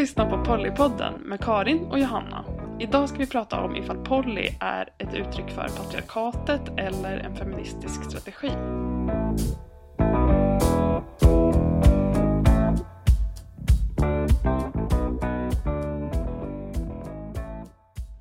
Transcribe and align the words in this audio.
lyssnar 0.00 0.30
på 0.30 0.44
Pollypodden 0.44 1.14
med 1.20 1.40
Karin 1.40 1.78
och 1.78 1.98
Johanna. 1.98 2.44
Idag 2.80 3.08
ska 3.08 3.18
vi 3.18 3.26
prata 3.26 3.60
om 3.60 3.76
ifall 3.76 4.04
poly 4.04 4.48
är 4.60 4.88
ett 4.98 5.14
uttryck 5.14 5.50
för 5.50 5.68
patriarkatet 5.76 6.60
eller 6.78 7.18
en 7.18 7.36
feministisk 7.36 8.04
strategi. 8.04 8.48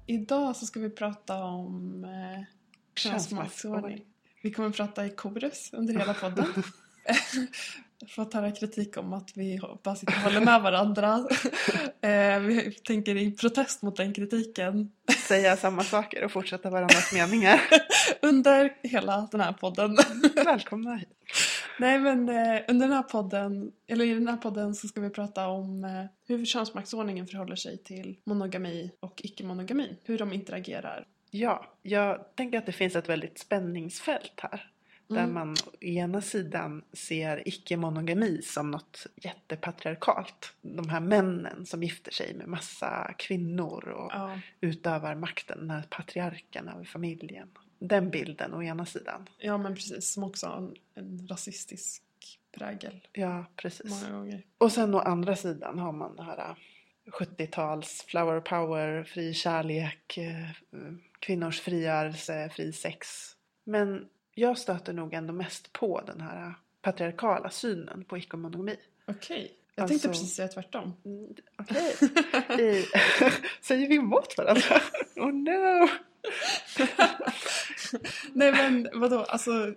Idag 0.08 0.56
så 0.56 0.66
ska 0.66 0.80
vi 0.80 0.90
prata 0.90 1.44
om 1.44 2.04
eh, 2.04 2.44
könsmaktsordning. 2.96 4.02
Vi 4.44 4.52
kommer 4.52 4.70
prata 4.70 5.06
i 5.06 5.10
korus 5.10 5.70
under 5.74 5.94
hela 5.94 6.14
podden. 6.14 6.46
fått 8.08 8.34
höra 8.34 8.52
kritik 8.52 8.98
om 8.98 9.14
att 9.14 9.38
vi 9.38 9.60
bara 9.84 9.96
sitter 9.96 10.14
och 10.14 10.22
håller 10.22 10.46
med 10.46 10.62
varandra. 10.62 11.16
eh, 12.02 12.40
vi 12.40 12.72
tänker 12.84 13.18
i 13.18 13.32
protest 13.32 13.82
mot 13.82 13.98
den 13.98 14.14
kritiken. 14.14 14.92
Säga 15.28 15.58
samma 15.58 15.84
saker 15.84 16.24
och 16.24 16.32
fortsätta 16.32 16.70
varandras 16.70 17.14
meningar. 17.14 17.62
under 18.22 18.74
hela 18.84 19.28
den 19.32 19.42
här 19.42 19.54
podden. 19.54 19.98
Välkomna 20.46 20.96
hit. 20.96 21.10
Nej 21.80 22.00
men 22.00 22.30
eh, 22.30 22.62
under 22.68 22.88
den 22.88 22.96
här 22.96 23.04
podden, 23.04 23.72
eller 23.88 24.06
i 24.06 24.14
den 24.14 24.28
här 24.28 24.38
podden 24.38 24.76
så 24.76 24.88
ska 24.88 25.02
vi 25.02 25.10
prata 25.10 25.48
om 25.48 25.84
eh, 25.84 26.06
hur 26.28 26.46
könsmaktsordningen 26.46 27.28
förhåller 27.28 27.56
sig 27.56 27.78
till 27.78 28.18
monogami 28.24 28.92
och 29.00 29.22
icke-monogami. 29.24 29.98
Hur 30.04 30.18
de 30.18 30.34
interagerar. 30.34 31.06
Ja, 31.32 31.74
jag 31.82 32.36
tänker 32.36 32.58
att 32.58 32.66
det 32.66 32.72
finns 32.72 32.96
ett 32.96 33.10
väldigt 33.10 33.40
spänningsfält 33.40 34.34
här. 34.38 34.72
Där 35.10 35.24
Mm. 35.24 35.34
man 35.34 35.52
å 35.52 35.84
ena 35.84 36.22
sidan 36.22 36.84
ser 36.94 37.48
icke-monogami 37.48 38.42
som 38.42 38.72
något 38.72 39.08
jättepatriarkalt. 39.16 40.54
De 40.62 40.90
här 40.90 41.00
männen 41.00 41.66
som 41.66 41.84
gifter 41.84 42.12
sig 42.12 42.34
med 42.34 42.48
massa 42.48 43.14
kvinnor 43.18 43.88
och 43.90 44.12
Ja, 44.14 44.40
utövar 44.62 45.16
makten, 45.16 45.60
den 45.60 45.70
här 45.70 45.84
patriarken 45.90 46.68
över 46.70 46.84
familjen. 46.84 47.50
Den 47.80 48.10
bilden 48.10 48.54
å 48.54 48.64
ena 48.64 48.86
sidan. 48.86 49.30
ja 49.38 49.58
men 49.58 49.76
precis, 49.76 50.14
som 50.14 50.24
också 50.24 50.48
har 50.48 50.58
en, 50.58 50.76
en 50.96 51.28
rasistisk 51.28 52.04
prägel 52.52 53.08
Ja, 53.14 53.46
precis. 53.56 53.90
många 54.04 54.18
gånger. 54.18 54.44
Och 54.58 54.72
sen 54.72 54.96
å 54.96 55.00
andra 55.00 55.36
sidan 55.36 55.80
har 55.80 55.92
man 55.92 56.16
det 56.16 56.24
här 56.24 56.38
äh, 56.50 56.56
70-tals 57.12 58.04
flower 58.08 58.40
power, 58.42 59.04
fri 59.04 59.34
kärlek, 59.34 60.18
eh, 60.18 60.50
kvinnors 61.20 61.60
frigörelse, 61.62 62.50
fri 62.56 62.74
sex. 62.74 63.08
Men 63.64 64.06
jag 64.34 64.58
stöter 64.58 64.94
nog 64.94 65.14
ändå 65.14 65.34
mest 65.34 65.74
på 65.74 66.02
den 66.08 66.22
här 66.22 66.54
patriarkala 66.82 67.50
synen 67.50 68.04
på 68.08 68.18
icke-monogami. 68.18 68.76
Okej, 69.08 69.52
jag 69.76 69.88
tänkte 69.88 70.08
Alltså- 70.08 70.22
precis 70.22 70.36
säga 70.36 70.48
tvärtom. 70.48 70.94
Okej. 71.58 71.96
I- 72.60 72.86
Säger 73.62 73.88
vi 73.90 73.96
emot 73.96 74.38
varandra? 74.38 74.62
Oh 75.16 75.32
no! 75.34 75.88
Nej 78.34 78.52
men 78.52 78.90
vadå, 78.94 79.20
alltså 79.24 79.68
äh, 79.68 79.74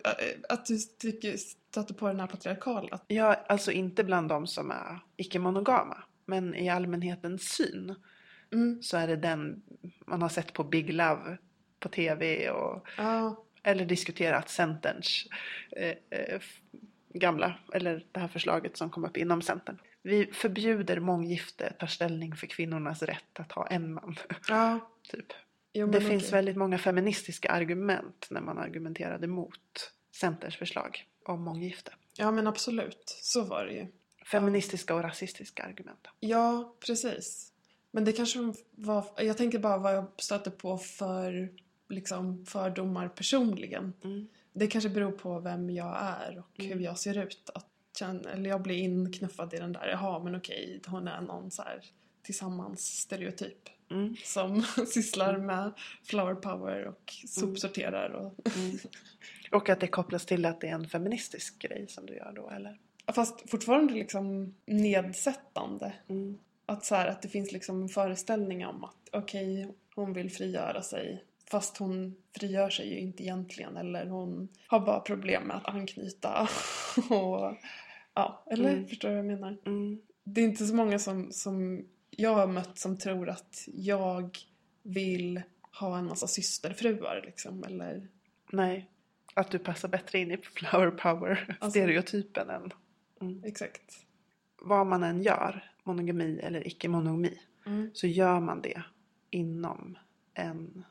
att 0.48 0.66
du 0.66 0.78
tycker, 0.78 1.36
stöter 1.36 1.94
på 1.94 2.06
den 2.08 2.20
här 2.20 2.26
patriarkala? 2.26 3.00
Ja, 3.06 3.34
alltså 3.48 3.72
inte 3.72 4.04
bland 4.04 4.28
de 4.28 4.46
som 4.46 4.70
är 4.70 4.98
icke-monogama. 5.16 6.02
Men 6.26 6.54
i 6.54 6.68
allmänhetens 6.68 7.42
syn 7.42 7.94
Mm. 8.52 8.82
så 8.82 8.96
är 8.96 9.06
det 9.06 9.16
den 9.16 9.62
man 10.06 10.22
har 10.22 10.28
sett 10.28 10.52
på 10.52 10.64
Big 10.64 10.92
Love 10.92 11.38
på 11.80 11.88
tv 11.88 12.50
och 12.50 12.86
Ja, 12.96 13.44
eller 13.62 13.84
diskuterat 13.84 14.48
Centerns 14.50 15.26
eh, 15.76 15.94
eh, 16.10 16.40
gamla, 17.14 17.54
eller 17.72 18.04
det 18.12 18.20
här 18.20 18.28
förslaget 18.28 18.76
som 18.76 18.90
kom 18.90 19.04
upp 19.04 19.16
inom 19.16 19.42
Centern. 19.42 19.78
Vi 20.02 20.26
förbjuder 20.26 21.00
månggifte, 21.00 21.72
tar 21.78 21.86
ställning 21.86 22.36
för 22.36 22.46
kvinnornas 22.46 23.02
rätt 23.02 23.40
att 23.40 23.52
ha 23.52 23.66
en 23.66 23.94
man. 23.94 24.16
ja. 24.48 24.88
Typ. 25.10 25.26
Jo, 25.72 25.86
Det 25.86 26.00
men 26.00 26.08
finns 26.08 26.22
okej. 26.22 26.32
väldigt 26.32 26.56
många 26.56 26.78
feministiska 26.78 27.48
argument 27.50 28.26
när 28.30 28.40
man 28.40 28.58
argumenterade 28.58 29.26
mot 29.26 29.92
Centerns 30.20 30.56
förslag 30.56 31.06
om 31.24 31.42
månggifte. 31.42 31.92
Ja 32.16 32.30
men 32.30 32.46
absolut, 32.46 33.02
så 33.22 33.44
var 33.44 33.64
det 33.64 33.72
ju. 33.72 33.86
Feministiska 34.26 34.94
och 34.94 35.02
rasistiska 35.02 35.62
argument. 35.62 36.08
Ja, 36.20 36.76
precis. 36.86 37.52
Men 37.90 38.04
det 38.04 38.12
kanske 38.12 38.38
var, 38.70 39.04
jag 39.16 39.36
tänker 39.36 39.58
bara 39.58 39.78
vad 39.78 39.94
jag 39.94 40.06
stöter 40.18 40.50
på 40.50 40.78
för 40.78 41.50
liksom, 41.92 42.46
fördomar 42.46 43.08
personligen. 43.08 43.92
Mm. 44.04 44.28
Det 44.52 44.66
kanske 44.66 44.90
beror 44.90 45.12
på 45.12 45.40
vem 45.40 45.70
jag 45.70 45.96
är 46.02 46.38
och 46.38 46.60
Mm. 46.60 46.72
hur 46.78 46.84
jag 46.84 46.98
ser 46.98 47.18
ut. 47.18 47.50
Att 47.54 47.66
känna, 47.98 48.30
eller 48.30 48.50
jag 48.50 48.62
blir 48.62 48.76
inknuffad 48.76 49.54
i 49.54 49.56
den 49.56 49.72
där, 49.72 49.86
jaha 49.86 50.18
men 50.18 50.36
okej, 50.36 50.80
hon 50.86 51.08
är 51.08 51.20
någon 51.20 51.50
så 51.50 51.62
här 51.62 51.80
tillsammans-stereotyp. 52.22 53.68
Mm. 53.90 54.16
Som 54.24 54.62
sysslar 54.86 55.36
med 55.38 55.72
flower 56.04 56.34
power 56.34 56.84
och 56.86 57.14
sopsorterar 57.28 58.10
och... 58.10 58.56
Mm. 58.56 58.78
Och 59.50 59.68
att 59.68 59.80
det 59.80 59.86
kopplas 59.86 60.26
till 60.26 60.44
att 60.46 60.60
det 60.60 60.68
är 60.68 60.74
en 60.74 60.88
feministisk 60.88 61.58
grej 61.58 61.86
som 61.88 62.06
du 62.06 62.14
gör 62.16 62.32
då, 62.32 62.50
eller? 62.50 62.78
Fast 63.14 63.50
fortfarande 63.50 63.94
liksom 63.94 64.54
nedsättande. 64.66 65.92
Mm. 66.08 66.38
Att, 66.66 66.84
så 66.84 66.94
här, 66.94 67.06
att 67.06 67.22
det 67.22 67.28
finns 67.28 67.52
liksom 67.52 67.82
en 67.82 67.88
föreställning 67.88 68.66
om 68.66 68.84
att 68.84 69.08
okej, 69.12 69.68
hon 69.94 70.12
vill 70.12 70.30
frigöra 70.30 70.82
sig. 70.82 71.24
Fast 71.52 71.76
hon 71.76 72.14
frigör 72.38 72.70
sig 72.70 72.88
ju 72.92 72.98
inte 72.98 73.22
egentligen. 73.22 73.76
Eller 73.76 74.06
hon 74.06 74.48
har 74.66 74.80
bara 74.80 75.00
problem 75.00 75.42
med 75.42 75.56
att 75.56 75.68
anknyta. 75.68 76.48
och, 77.10 77.56
ja, 78.14 78.44
eller 78.50 78.72
Mm. 78.72 78.88
förstår 78.88 79.08
du 79.08 79.14
vad 79.14 79.24
jag 79.24 79.30
menar? 79.40 79.56
Mm. 79.66 80.00
Det 80.24 80.40
är 80.40 80.44
inte 80.44 80.66
så 80.66 80.74
många 80.74 80.98
som, 80.98 81.32
som 81.32 81.84
jag 82.10 82.34
har 82.34 82.46
mött 82.46 82.78
som 82.78 82.98
tror 82.98 83.28
att 83.28 83.68
jag 83.74 84.38
vill 84.82 85.42
ha 85.80 85.98
en 85.98 86.04
massa 86.06 86.26
systerfruar 86.26 87.22
liksom. 87.24 87.64
Eller, 87.64 88.08
Nej. 88.52 88.88
Att 89.34 89.50
du 89.50 89.58
passar 89.58 89.88
bättre 89.88 90.18
in 90.18 90.30
i 90.30 90.36
flower 90.36 90.90
power 90.90 91.56
Alltså- 91.60 91.78
än 91.78 92.72
mm. 93.20 93.44
exakt. 93.44 94.06
vad 94.62 94.86
man 94.86 95.02
än 95.02 95.22
gör, 95.22 95.70
monogami 95.84 96.38
eller 96.42 96.66
icke-monogami, 96.66 97.38
Mm. 97.66 97.90
så 97.94 98.06
gör 98.06 98.40
man 98.40 98.62
det 98.62 98.82
inom 99.30 99.98
en 100.34 100.84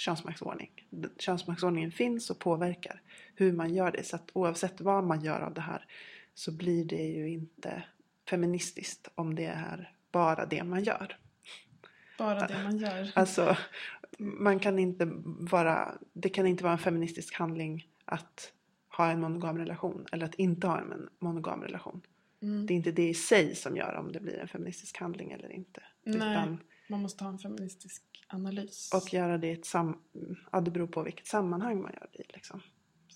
könsmaktsordning. 0.00 0.70
Könsmaktsordningen 1.18 1.92
finns 1.92 2.30
och 2.30 2.38
påverkar 2.38 3.02
hur 3.34 3.52
man 3.52 3.74
gör 3.74 3.92
det. 3.92 4.04
Så 4.04 4.16
att 4.16 4.30
oavsett 4.32 4.80
vad 4.80 5.04
man 5.04 5.24
gör 5.24 5.40
av 5.40 5.54
det 5.54 5.60
här 5.60 5.86
så 6.34 6.52
blir 6.52 6.84
det 6.84 7.02
ju 7.02 7.28
inte 7.28 7.82
feministiskt 8.30 9.08
om 9.14 9.34
det 9.34 9.44
är 9.44 9.92
bara 10.12 10.46
det 10.46 10.64
man 10.64 10.84
gör. 10.84 11.16
Bara 12.18 12.46
det 12.46 12.62
man 12.62 12.78
gör. 12.78 13.10
Alltså, 13.14 13.56
man 14.18 14.58
kan 14.58 14.78
inte 14.78 15.08
vara, 15.24 15.98
det 16.12 16.28
kan 16.28 16.46
inte 16.46 16.64
vara 16.64 16.72
en 16.72 16.78
feministisk 16.78 17.34
handling 17.34 17.88
att 18.04 18.52
ha 18.88 19.10
en 19.10 19.20
monogam 19.20 19.58
relation 19.58 20.06
eller 20.12 20.24
att 20.24 20.34
inte 20.34 20.66
ha 20.66 20.80
en 20.80 21.08
monogam 21.18 21.62
relation. 21.62 22.00
Mm. 22.42 22.66
Det 22.66 22.74
är 22.74 22.76
inte 22.76 22.92
det 22.92 23.08
i 23.08 23.14
sig 23.14 23.54
som 23.54 23.76
gör 23.76 23.94
om 23.94 24.12
det 24.12 24.20
blir 24.20 24.38
en 24.38 24.48
feministisk 24.48 24.98
handling 24.98 25.32
eller 25.32 25.52
inte. 25.52 25.82
Nej. 26.04 26.16
Utan, 26.16 26.58
Man 26.88 27.02
måste 27.02 27.24
ha 27.24 27.30
en 27.30 27.38
feministisk 27.38 28.02
analys. 28.34 28.90
och 28.94 29.12
göra 29.14 29.38
det 29.38 29.46
i 29.46 29.52
ett 29.52 29.64
sam... 29.66 29.98
Ja, 30.52 30.60
det 30.60 30.70
beror 30.70 30.86
på 30.86 31.02
vilket 31.02 31.26
sammanhang 31.26 31.82
man 31.82 31.92
gör 31.92 32.08
det 32.12 32.18
i. 32.18 32.24
Liksom. 32.28 32.60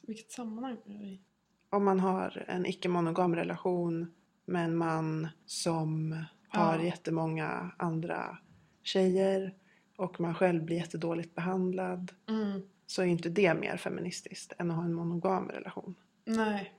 Vilket 0.06 0.32
sammanhang 0.32 0.76
är 0.86 0.98
det 0.98 1.04
i? 1.04 1.20
Om 1.70 1.84
man 1.84 2.00
har 2.00 2.44
en 2.48 2.66
icke-monogam 2.66 3.36
relation 3.36 4.14
med 4.44 4.64
en 4.64 4.76
man 4.76 5.28
som 5.46 6.12
har 6.48 6.78
Ja. 6.78 6.84
jättemånga 6.84 7.70
andra 7.78 8.38
tjejer 8.82 9.54
och 9.96 10.20
man 10.20 10.34
själv 10.34 10.64
blir 10.64 10.76
jättedåligt 10.76 11.34
behandlad 11.34 12.12
Mm. 12.28 12.62
så 12.86 13.02
är 13.02 13.06
inte 13.06 13.28
det 13.28 13.54
mer 13.54 13.76
feministiskt 13.76 14.52
än 14.58 14.70
att 14.70 14.76
ha 14.76 14.84
en 14.84 14.94
monogam 14.94 15.48
relation. 15.48 15.94
Nej. 16.24 16.72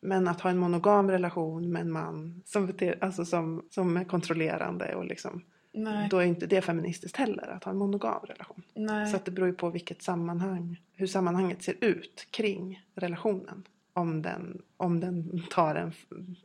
Men 0.00 0.28
att 0.28 0.40
ha 0.40 0.50
en 0.50 0.58
monogam 0.58 1.10
relation 1.10 1.72
med 1.72 1.82
en 1.82 1.92
man 1.92 2.42
som, 2.46 2.66
beter, 2.66 2.98
alltså 3.04 3.24
som, 3.24 3.66
som 3.70 3.96
är 3.96 4.04
kontrollerande 4.04 4.94
och 4.94 5.04
liksom, 5.04 5.44
Nej. 5.72 6.08
då 6.10 6.18
är 6.18 6.24
inte 6.26 6.46
det 6.46 6.62
feministiskt 6.62 7.16
heller 7.16 7.48
att 7.48 7.64
ha 7.64 7.72
en 7.72 7.78
monogam 7.78 8.26
relation. 8.26 8.62
Nej. 8.74 9.10
Så 9.10 9.16
att 9.16 9.24
det 9.24 9.30
beror 9.30 9.48
ju 9.48 9.54
på 9.54 9.70
vilket 9.70 10.02
sammanhang, 10.02 10.80
hur 10.92 11.06
sammanhanget 11.06 11.62
ser 11.62 11.74
ut 11.80 12.26
kring 12.30 12.86
relationen. 12.94 13.64
Om 13.92 14.22
den, 14.22 14.62
om 14.76 15.00
den 15.00 15.42
tar 15.50 15.74
en, 15.74 15.92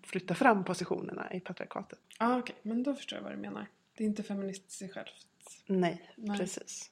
flyttar 0.03 0.35
fram 0.35 0.63
positionerna 0.63 1.33
i 1.33 1.39
patriarkatet. 1.39 1.99
ah, 2.19 2.37
okej. 2.37 2.55
Men 2.61 2.83
då 2.83 2.95
förstår 2.95 3.17
jag 3.17 3.23
vad 3.23 3.31
du 3.31 3.37
menar. 3.37 3.67
Det 3.97 4.03
är 4.03 4.07
inte 4.07 4.23
feministiskt 4.23 4.71
i 4.71 4.75
sig 4.75 4.89
självt. 4.89 5.27
Nej, 5.65 6.11
Nej. 6.15 6.37
precis. 6.39 6.91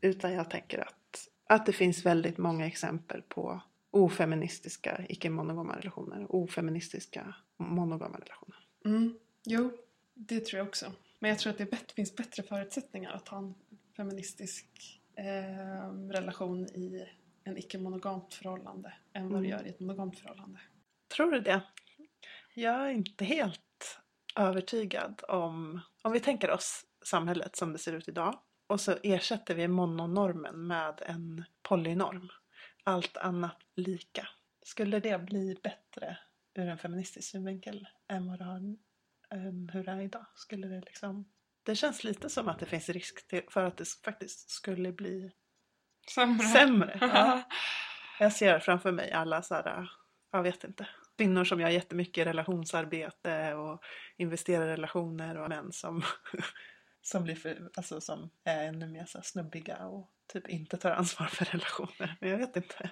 Utan 0.00 0.32
jag 0.32 0.50
tänker 0.50 0.78
att, 0.78 1.28
att 1.46 1.66
det 1.66 1.72
finns 1.72 2.06
väldigt 2.06 2.38
många 2.38 2.66
exempel 2.66 3.22
på 3.22 3.60
ofeministiska 3.90 5.04
icke-monogama 5.08 5.76
relationer. 5.76 6.26
Ofeministiska 6.28 7.34
monogama 7.56 8.18
relationer. 8.18 8.58
Mm. 8.84 9.14
Jo, 9.44 9.70
det 10.14 10.40
tror 10.40 10.58
jag 10.58 10.68
också. 10.68 10.92
Men 11.24 11.28
jag 11.28 11.38
tror 11.38 11.52
att 11.52 11.58
det 11.58 11.70
bättre, 11.70 11.94
finns 11.94 12.16
bättre 12.16 12.42
förutsättningar 12.42 13.12
att 13.12 13.28
ha 13.28 13.38
en 13.38 13.54
feministisk 13.96 14.66
eh, 15.16 15.90
relation 16.10 16.66
i 16.66 17.08
en 17.44 17.58
icke-monogamt 17.58 18.34
förhållande 18.34 18.92
än 19.12 19.28
vad 19.28 19.38
Mm. 19.38 19.50
gör 19.50 19.66
i 19.66 19.68
ett 19.68 19.80
monogamt 19.80 20.18
förhållande. 20.18 20.60
Tror 21.16 21.30
du 21.30 21.40
det? 21.40 21.62
Jag 22.54 22.86
är 22.86 22.90
inte 22.90 23.24
helt 23.24 24.00
övertygad 24.36 25.22
om, 25.28 25.80
om 26.02 26.12
vi 26.12 26.20
tänker 26.20 26.50
oss 26.50 26.84
samhället 27.04 27.56
som 27.56 27.72
det 27.72 27.78
ser 27.78 27.92
ut 27.92 28.08
idag 28.08 28.40
och 28.66 28.80
så 28.80 28.96
ersätter 29.02 29.54
vi 29.54 29.68
mononormen 29.68 30.66
med 30.66 31.02
en 31.06 31.44
polynorm. 31.62 32.28
Allt 32.82 33.16
annat 33.16 33.62
lika. 33.76 34.28
Skulle 34.62 35.00
det 35.00 35.18
bli 35.18 35.56
bättre 35.62 36.18
ur 36.54 36.68
en 36.68 36.78
feministisk 36.78 37.30
synvinkel 37.30 37.88
än 38.08 38.26
vad 38.28 38.38
det 38.38 38.44
har, 38.44 38.76
än 39.30 39.70
hur 39.72 39.84
det 39.84 39.90
är 39.90 40.00
idag? 40.00 40.26
Skulle 40.34 40.66
det 40.66 40.80
liksom... 40.80 41.24
Det 41.62 41.76
känns 41.76 42.04
lite 42.04 42.30
som 42.30 42.48
att 42.48 42.58
det 42.58 42.66
finns 42.66 42.88
risk 42.88 43.28
till, 43.28 43.42
för 43.50 43.64
att 43.64 43.76
det 43.76 43.88
faktiskt 44.04 44.50
skulle 44.50 44.92
bli 44.92 45.32
Sämre. 46.14 46.46
sämre. 46.46 46.98
Ja. 47.00 47.42
Jag 48.18 48.32
ser 48.32 48.58
framför 48.58 48.92
mig 48.92 49.12
alla 49.12 49.42
så 49.42 49.54
här, 49.54 49.90
jag 50.32 50.42
vet 50.42 50.64
inte, 50.64 50.88
kvinnor 51.16 51.44
som 51.44 51.60
gör 51.60 51.68
jättemycket 51.68 52.26
relationsarbete 52.26 53.54
och 53.54 53.82
investerar 54.16 54.66
i 54.66 54.70
relationer 54.70 55.36
och 55.36 55.48
män 55.48 55.72
som, 55.72 56.02
som, 57.02 57.24
blir 57.24 57.34
för, 57.34 57.70
alltså, 57.76 58.00
som 58.00 58.30
är 58.44 58.68
ännu 58.68 58.86
mer 58.86 59.04
så 59.04 59.22
snubbiga 59.22 59.86
och 59.86 60.10
typ 60.32 60.48
inte 60.48 60.76
tar 60.76 60.90
ansvar 60.90 61.26
för 61.26 61.44
relationer. 61.44 62.16
Men 62.20 62.30
jag 62.30 62.38
vet 62.38 62.56
inte. 62.56 62.90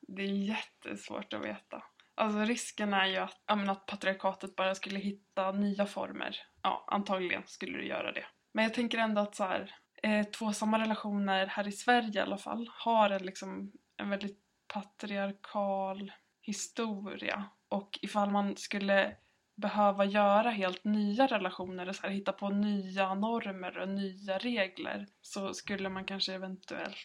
Det 0.00 0.22
är 0.22 0.26
jättesvårt 0.26 1.32
att 1.32 1.44
veta. 1.44 1.82
Alltså 2.20 2.40
risken 2.40 2.94
är 2.94 3.06
ju 3.06 3.16
att, 3.16 3.38
menar, 3.48 3.72
att 3.72 3.86
patriarkatet 3.86 4.56
bara 4.56 4.74
skulle 4.74 4.98
hitta 4.98 5.52
nya 5.52 5.86
former. 5.86 6.36
Ja, 6.62 6.84
antagligen 6.86 7.42
skulle 7.46 7.78
det 7.78 7.84
göra 7.84 8.12
det. 8.12 8.24
Men 8.52 8.64
jag 8.64 8.74
tänker 8.74 8.98
ändå 8.98 9.20
att 9.20 9.34
så 9.34 9.44
här, 9.44 9.74
eh, 10.02 10.26
tvåsamma 10.26 10.78
relationer 10.78 11.46
här 11.46 11.68
i 11.68 11.72
Sverige 11.72 12.12
i 12.14 12.18
alla 12.18 12.38
fall 12.38 12.70
har 12.72 13.10
en, 13.10 13.22
liksom, 13.22 13.72
en 13.96 14.10
väldigt 14.10 14.38
patriarkal 14.74 16.12
historia. 16.40 17.44
Och 17.68 17.98
ifall 18.02 18.30
man 18.30 18.56
skulle 18.56 19.16
behöva 19.56 20.04
göra 20.04 20.50
helt 20.50 20.84
nya 20.84 21.26
relationer, 21.26 21.92
så 21.92 22.02
här, 22.02 22.10
hitta 22.10 22.32
på 22.32 22.48
nya 22.48 23.14
normer 23.14 23.78
och 23.78 23.88
nya 23.88 24.38
regler, 24.38 25.06
så 25.22 25.54
skulle 25.54 25.88
man 25.88 26.04
kanske 26.04 26.34
eventuellt 26.34 26.96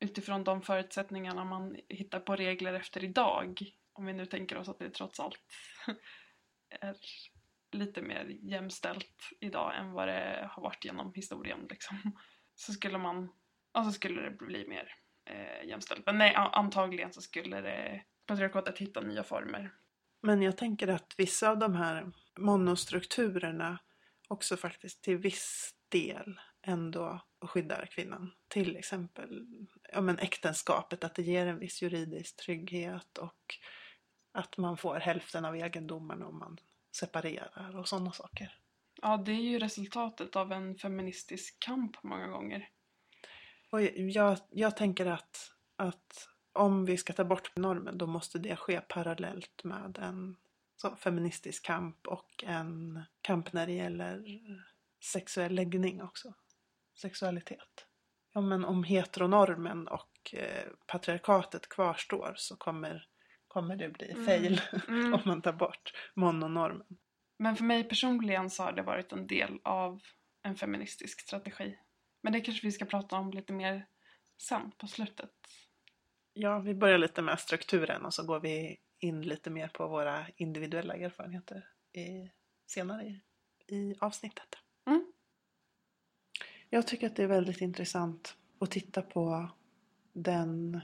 utifrån 0.00 0.44
de 0.44 0.62
förutsättningarna 0.62 1.44
man 1.44 1.76
hittar 1.88 2.20
på 2.20 2.36
regler 2.36 2.74
efter 2.74 3.04
idag, 3.04 3.62
om 3.98 4.06
vi 4.06 4.12
nu 4.12 4.26
tänker 4.26 4.58
oss 4.58 4.68
att 4.68 4.78
det 4.78 4.90
trots 4.90 5.20
allt 5.20 5.40
är 6.80 6.96
lite 7.72 8.02
mer 8.02 8.24
jämställt 8.42 9.30
idag 9.40 9.76
än 9.76 9.92
vad 9.92 10.08
det 10.08 10.48
har 10.52 10.62
varit 10.62 10.84
genom 10.84 11.12
historien 11.14 11.66
liksom, 11.70 11.96
så 12.54 12.72
skulle 12.72 12.98
man, 12.98 13.32
alltså 13.72 13.92
skulle 13.92 14.22
det 14.22 14.30
bli 14.30 14.68
mer 14.68 14.94
eh, 15.24 15.68
jämställt. 15.68 16.06
Men 16.06 16.18
nej, 16.18 16.34
antagligen 16.34 17.12
så 17.12 17.22
skulle 17.22 17.60
det 17.60 18.02
patriarkatet 18.26 18.78
hitta 18.78 19.00
nya 19.00 19.24
former. 19.24 19.74
Men 20.22 20.42
jag 20.42 20.56
tänker 20.56 20.88
att 20.88 21.14
vissa 21.18 21.50
av 21.50 21.58
de 21.58 21.76
här 21.76 22.12
monostrukturerna 22.38 23.78
också 24.28 24.56
faktiskt 24.56 25.02
till 25.02 25.16
viss 25.16 25.74
del 25.88 26.40
ändå 26.62 27.20
skyddar 27.40 27.86
kvinnan. 27.86 28.32
Till 28.48 28.76
exempel 28.76 29.46
ja, 29.92 30.00
men 30.00 30.18
äktenskapet, 30.18 31.04
att 31.04 31.14
det 31.14 31.22
ger 31.22 31.46
en 31.46 31.58
viss 31.58 31.82
juridisk 31.82 32.36
trygghet 32.36 33.18
och 33.18 33.58
att 34.36 34.56
man 34.56 34.76
får 34.76 34.94
hälften 34.94 35.44
av 35.44 35.56
egendomen 35.56 36.22
om 36.22 36.38
man 36.38 36.60
separerar 36.92 37.76
och 37.78 37.88
sådana 37.88 38.12
saker. 38.12 38.58
Ja, 39.02 39.16
det 39.16 39.32
är 39.32 39.42
ju 39.42 39.58
resultatet 39.58 40.36
av 40.36 40.52
en 40.52 40.74
feministisk 40.74 41.60
kamp 41.60 42.02
många 42.02 42.26
gånger. 42.26 42.68
Och 43.70 43.82
jag, 43.82 44.38
jag 44.50 44.76
tänker 44.76 45.06
att, 45.06 45.52
att 45.76 46.28
om 46.52 46.84
vi 46.84 46.96
ska 46.96 47.12
ta 47.12 47.24
bort 47.24 47.56
normen 47.56 47.98
då 47.98 48.06
måste 48.06 48.38
det 48.38 48.56
ske 48.56 48.80
parallellt 48.80 49.64
med 49.64 49.98
en 49.98 50.36
så, 50.76 50.96
feministisk 50.96 51.64
kamp 51.64 52.06
och 52.06 52.44
en 52.46 53.02
kamp 53.20 53.52
när 53.52 53.66
det 53.66 53.72
gäller 53.72 54.24
sexuell 55.04 55.54
läggning 55.54 56.02
också. 56.02 56.34
Sexualitet. 56.94 57.86
Ja, 58.32 58.40
men 58.40 58.64
om 58.64 58.84
heteronormen 58.84 59.88
och 59.88 60.34
eh, 60.34 60.68
patriarkatet 60.86 61.68
kvarstår 61.68 62.34
så 62.36 62.56
kommer, 62.56 63.08
kommer 63.56 63.76
det 63.76 63.88
bli 63.88 64.10
mm. 64.10 64.24
fail 64.24 64.60
mm. 64.88 65.14
om 65.14 65.20
man 65.24 65.42
tar 65.42 65.52
bort 65.52 65.92
mononormen. 66.14 66.98
Men 67.38 67.56
för 67.56 67.64
mig 67.64 67.84
personligen 67.84 68.50
så 68.50 68.62
har 68.62 68.72
det 68.72 68.82
varit 68.82 69.12
en 69.12 69.26
del 69.26 69.58
av 69.64 70.02
en 70.42 70.56
feministisk 70.56 71.20
strategi. 71.20 71.78
Men 72.22 72.32
det 72.32 72.40
kanske 72.40 72.66
vi 72.66 72.72
ska 72.72 72.84
prata 72.84 73.16
om 73.16 73.30
lite 73.30 73.52
mer 73.52 73.86
sen 74.42 74.70
på 74.78 74.86
slutet. 74.86 75.30
Ja, 76.32 76.58
vi 76.58 76.74
börjar 76.74 76.98
lite 76.98 77.22
med 77.22 77.40
strukturen 77.40 78.04
och 78.04 78.14
så 78.14 78.26
går 78.26 78.40
vi 78.40 78.76
in 78.98 79.22
lite 79.22 79.50
mer 79.50 79.68
på 79.68 79.88
våra 79.88 80.26
individuella 80.36 80.94
erfarenheter 80.94 81.68
i, 81.92 82.30
senare 82.66 83.04
i, 83.04 83.22
i 83.76 83.94
avsnittet. 84.00 84.58
Mm. 84.86 85.12
Jag 86.70 86.86
tycker 86.86 87.06
att 87.06 87.16
det 87.16 87.22
är 87.22 87.28
väldigt 87.28 87.60
intressant 87.60 88.36
att 88.60 88.70
titta 88.70 89.02
på 89.02 89.50
den 90.12 90.80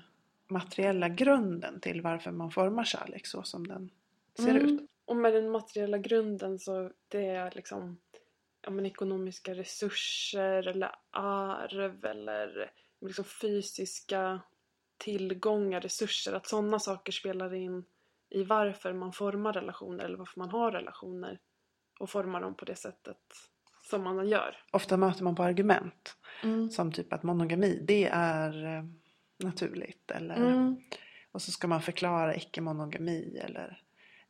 materiella 0.53 1.09
grunden 1.09 1.81
till 1.81 2.03
varför 2.03 2.31
man 2.31 2.51
formar 2.51 2.85
kärlek 2.85 3.27
så 3.27 3.43
som 3.43 3.67
den 3.67 3.91
ser 4.39 4.51
mm. 4.51 4.67
ut. 4.67 4.81
Och 5.05 5.17
med 5.17 5.35
den 5.35 5.51
materiella 5.51 5.99
grunden 5.99 6.59
så 6.59 6.91
det 7.09 7.27
är 7.27 7.51
liksom 7.55 7.99
ja, 8.63 8.71
men 8.71 8.87
ekonomiska 8.87 9.55
resurser 9.55 10.69
eller 10.69 10.95
arv 11.11 12.05
eller 12.05 12.71
liksom 13.01 13.25
fysiska 13.25 14.41
tillgångar, 14.99 15.81
resurser, 15.81 16.33
att 16.33 16.47
sådana 16.47 16.79
saker 16.79 17.13
spelar 17.13 17.55
in 17.55 17.85
i 18.31 18.45
varför 18.45 18.93
man 18.93 19.13
formar 19.13 19.53
relationer 19.53 20.05
eller 20.05 20.17
varför 20.17 20.41
man 20.41 20.51
har 20.51 20.73
relationer 20.73 21.39
och 22.01 22.11
formar 22.11 22.41
dem 22.41 22.55
på 22.55 22.65
det 22.65 22.77
sättet 22.77 23.19
som 23.83 24.03
man 24.03 24.29
gör. 24.29 24.57
Ofta 24.73 24.97
möter 24.97 25.25
man 25.25 25.35
på 25.35 25.43
argument 25.43 26.17
mm. 26.43 26.71
som 26.71 26.93
typ 26.93 27.13
att 27.13 27.23
monogami 27.23 27.85
det 27.87 28.05
är 28.13 28.65
eh, 28.65 28.85
naturligt 29.43 30.11
eller 30.11 30.37
mm. 30.37 30.77
och 31.33 31.43
så 31.43 31.53
ska 31.53 31.69
man 31.69 31.83
förklara 31.83 32.37
icke-monogami 32.37 33.39
eller 33.45 33.83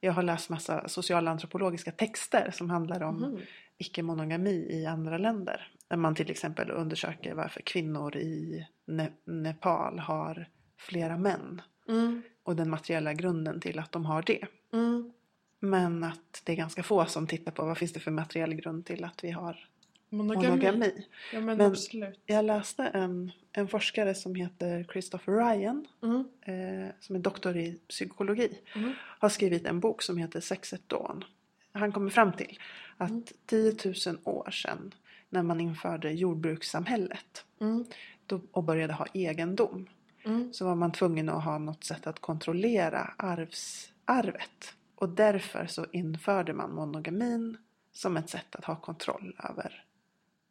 jag 0.05 0.13
har 0.13 0.23
läst 0.23 0.49
massa 0.49 0.89
socialantropologiska 0.89 1.93
texter 1.93 2.51
som 2.51 2.71
handlar 2.71 3.03
om 3.03 3.25
mm. 3.25 3.41
icke-monogami 3.79 4.67
i 4.71 4.87
andra 4.87 5.19
länder. 5.19 5.73
Där 5.89 5.97
man 5.97 6.15
till 6.15 6.31
exempel 6.31 6.71
undersöker 6.71 7.35
varför 7.35 7.61
kvinnor 7.61 8.17
i 8.17 8.67
ne 8.85 9.11
Nepal 9.25 9.99
har 9.99 10.49
flera 10.79 11.17
män. 11.17 11.63
Mm. 11.89 12.23
Och 12.43 12.57
den 12.57 12.71
materiella 12.71 13.15
grunden 13.15 13.61
till 13.61 13.79
att 13.79 13.93
de 13.93 14.05
har 14.05 14.23
det. 14.23 14.47
Mm. 14.73 15.13
Men 15.61 16.05
att 16.05 16.43
det 16.45 16.53
är 16.53 16.57
ganska 16.57 16.83
få 16.83 17.07
som 17.07 17.27
tittar 17.27 17.53
på 17.53 17.65
vad 17.65 17.79
finns 17.79 17.93
det 17.93 18.01
för 18.01 18.11
materiell 18.11 18.55
grund 18.55 18.87
till 18.87 19.05
att 19.05 19.25
vi 19.25 19.31
har 19.31 19.69
monogami. 20.13 20.49
monogami. 20.49 21.07
Ja, 21.33 21.41
men, 21.41 21.59
men 21.59 21.67
absolut. 21.67 22.21
Jag 22.27 22.45
läste 22.45 22.85
en, 22.85 23.33
en 23.53 23.69
forskare 23.69 24.15
som 24.15 24.35
heter 24.35 24.87
Christopher 24.93 25.33
Ryan. 25.33 25.87
Mm. 26.03 26.25
Eh, 26.43 26.91
som 27.01 27.17
är 27.17 27.21
doktor 27.21 27.57
i 27.57 27.81
psykologi. 27.89 28.59
Mm. 28.75 28.93
Har 29.19 29.29
skrivit 29.29 29.67
en 29.67 29.81
bok 29.81 30.03
som 30.03 30.17
heter 30.17 30.41
Sexet 30.41 30.89
Dawn. 30.89 31.25
Han 31.73 31.93
kommer 31.93 32.11
fram 32.11 32.33
till 32.33 32.59
att 32.97 33.11
mm. 33.11 33.25
10 33.47 33.75
000 33.85 33.95
år 34.25 34.51
sedan 34.51 34.95
när 35.29 35.43
man 35.43 35.61
införde 35.61 36.11
jordbrukssamhället 36.11 37.45
mm. 37.61 37.85
då, 38.27 38.41
och 38.51 38.65
började 38.65 38.93
ha 38.93 39.07
egendom 39.13 39.89
mm. 40.25 40.53
så 40.53 40.65
var 40.65 40.75
man 40.75 40.93
tvungen 40.93 41.29
att 41.29 41.45
ha 41.45 41.59
något 41.59 41.85
sätt 41.85 42.07
att 42.07 42.19
kontrollera 42.19 43.15
arvsarvet. 43.17 44.75
Och 44.95 45.09
därför 45.09 45.67
så 45.67 45.87
införde 45.93 46.53
man 46.53 46.75
monogamin 46.75 47.57
som 47.93 48.17
ett 48.17 48.31
sätt 48.31 48.57
att 48.57 48.65
ha 48.65 48.77
kontroll 48.77 49.37
över 49.51 49.85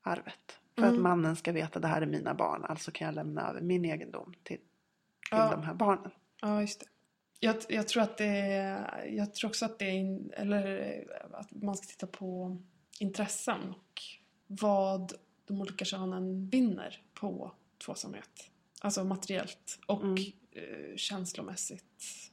arvet. 0.01 0.59
För 0.75 0.81
mm. 0.83 0.95
att 0.95 1.01
mannen 1.01 1.35
ska 1.35 1.51
veta 1.51 1.75
att 1.75 1.81
det 1.81 1.87
här 1.87 2.01
är 2.01 2.05
mina 2.05 2.33
barn, 2.33 2.65
alltså 2.65 2.91
kan 2.91 3.05
jag 3.05 3.15
lämna 3.15 3.49
över 3.49 3.61
min 3.61 3.85
egendom 3.85 4.33
till, 4.43 4.57
till 4.57 4.67
ja. 5.31 5.51
de 5.51 5.63
här 5.63 5.73
barnen. 5.73 6.11
Ja, 6.41 6.61
just 6.61 6.79
det. 6.79 6.85
Jag, 7.39 7.55
jag, 7.69 7.87
tror 7.87 8.03
att 8.03 8.17
det 8.17 8.25
är, 8.25 9.05
jag 9.05 9.33
tror 9.33 9.49
också 9.49 9.65
att 9.65 9.79
det 9.79 9.85
är, 9.85 10.33
eller 10.33 11.03
att 11.33 11.51
man 11.51 11.75
ska 11.75 11.87
titta 11.87 12.07
på 12.07 12.57
intressen 12.99 13.69
och 13.69 14.01
vad 14.47 15.13
de 15.45 15.61
olika 15.61 15.85
könen 15.85 16.49
vinner 16.49 17.01
på 17.13 17.51
tvåsamhet. 17.85 18.51
Alltså 18.81 19.03
materiellt 19.03 19.79
och 19.85 20.03
mm. 20.03 20.15
eh, 20.51 20.95
känslomässigt. 20.95 22.31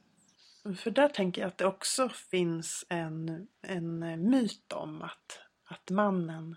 För 0.77 0.91
där 0.91 1.09
tänker 1.09 1.41
jag 1.41 1.47
att 1.47 1.57
det 1.57 1.65
också 1.65 2.09
finns 2.09 2.85
en, 2.89 3.47
en 3.61 3.99
myt 4.29 4.73
om 4.73 5.01
att, 5.01 5.39
att 5.63 5.89
mannen 5.89 6.55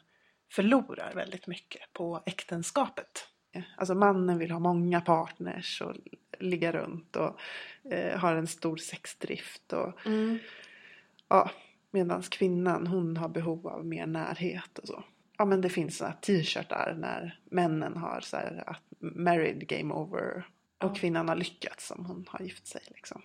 förlorar 0.54 1.14
väldigt 1.14 1.46
mycket 1.46 1.92
på 1.92 2.22
äktenskapet. 2.26 3.28
Alltså 3.76 3.94
mannen 3.94 4.38
vill 4.38 4.50
ha 4.50 4.58
många 4.58 5.00
partners 5.00 5.82
och 5.82 5.94
ligga 6.38 6.72
runt 6.72 7.16
och 7.16 7.40
eh, 7.92 8.18
har 8.18 8.36
en 8.36 8.46
stor 8.46 8.76
sexdrift. 8.76 9.72
Och, 9.72 10.06
mm. 10.06 10.38
ja, 11.28 11.50
Medan 11.94 12.22
kvinnan 12.22 12.86
hon 12.86 13.16
har 13.16 13.28
behov 13.28 13.66
av 13.66 13.86
mer 13.86 14.06
närhet 14.06 14.78
och 14.78 14.88
så 14.88 15.04
ja 15.38 15.44
men 15.44 15.60
det 15.60 15.70
finns 15.70 15.96
sådana 15.96 16.14
t-shirtar 16.14 16.96
när 16.98 17.40
männen 17.44 17.96
har 17.96 18.20
så 18.20 18.36
här 18.36 18.64
att 18.66 18.82
married 19.00 19.68
game 19.68 19.94
over 19.94 20.46
och 20.78 20.96
kvinnan 20.96 21.28
har 21.28 21.36
lyckats 21.36 21.90
om 21.90 22.06
hon 22.06 22.26
har 22.28 22.40
gift 22.40 22.66
sig 22.66 22.82
liksom. 22.88 23.22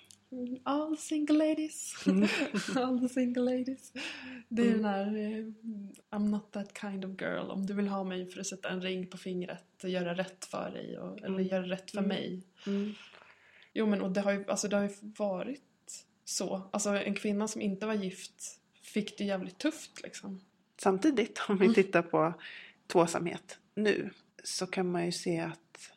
All 0.64 0.98
single 0.98 1.38
ladies. 1.38 2.04
Mm. 2.08 2.28
All 2.76 3.00
the 3.00 3.10
single 3.10 3.44
ladies. 3.44 3.94
Det 4.50 4.62
är 4.68 4.72
den 4.72 4.86
här 4.86 5.08
eh, 5.08 5.46
I'm 6.18 6.30
not 6.30 6.52
that 6.52 6.78
kind 6.82 7.06
of 7.06 7.22
girl. 7.22 7.50
Om 7.52 7.66
du 7.66 7.74
vill 7.74 7.88
ha 7.88 8.04
mig 8.04 8.26
för 8.32 8.40
att 8.40 8.48
sätta 8.48 8.70
en 8.70 8.82
ring 8.82 9.08
på 9.08 9.18
fingret 9.18 9.84
och 9.84 9.90
göra 9.90 10.14
rätt 10.16 10.46
för 10.46 10.72
dig 10.72 10.98
och, 11.00 11.18
eller 11.18 11.28
Mm. 11.28 11.48
göra 11.48 11.64
rätt 11.64 11.92
för 11.92 11.98
Mm. 11.98 12.10
mig. 12.10 12.44
Mm. 12.68 12.94
Jo 13.74 13.86
men 13.86 14.02
och 14.02 14.12
det 14.12 14.22
har 14.22 14.32
ju, 14.32 14.46
alltså, 14.48 14.68
det 14.68 14.76
har 14.76 14.84
ju 14.84 14.90
varit 15.02 16.06
så. 16.26 16.70
Alltså 16.74 16.90
en 16.90 17.16
kvinna 17.16 17.48
som 17.48 17.62
inte 17.62 17.86
var 17.86 17.94
gift 17.94 18.60
fick 18.82 19.18
det 19.18 19.24
jävligt 19.24 19.58
tufft 19.58 20.02
liksom. 20.04 20.42
Samtidigt, 20.78 21.42
om 21.50 21.58
vi 21.58 21.66
Mm. 21.66 21.76
tittar 21.76 22.02
på 22.02 22.34
tvåsamhet 22.88 23.60
nu, 23.76 24.10
så 24.44 24.68
kan 24.68 24.92
man 24.92 25.06
ju 25.06 25.12
se 25.12 25.40
att, 25.40 25.92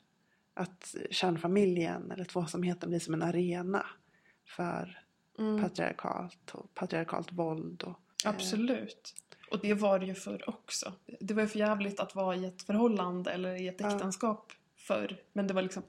att 0.55 0.95
kärnfamiljen 1.11 2.11
eller 2.11 2.25
tvåsamheten 2.25 2.89
blir 2.89 2.99
som 3.01 3.15
en 3.15 3.23
arena 3.23 3.87
för 4.57 4.97
Mm. 5.38 5.62
patriarkalt 5.62 6.50
och 6.52 6.75
patriarkalt 6.75 7.33
våld. 7.33 7.83
Och, 7.83 8.00
eh, 8.25 8.30
Absolut. 8.30 9.14
Och 9.50 9.59
det 9.62 9.75
var 9.75 9.99
det 9.99 10.07
ju 10.07 10.14
förr 10.14 10.45
också. 10.49 10.92
Det 11.21 11.35
var 11.35 11.42
ju 11.42 11.49
för 11.49 11.59
jävligt 11.59 12.00
att 12.00 12.14
vara 12.14 12.37
i 12.37 12.45
ett 12.45 12.62
förhållande 12.62 13.30
eller 13.30 13.61
i 13.62 13.69
ett 13.69 13.76
Ja. 13.80 13.95
äktenskap 13.95 14.52
förr. 14.76 15.16
Men 15.33 15.47
det 15.47 15.54
var 15.54 15.62
liksom 15.62 15.83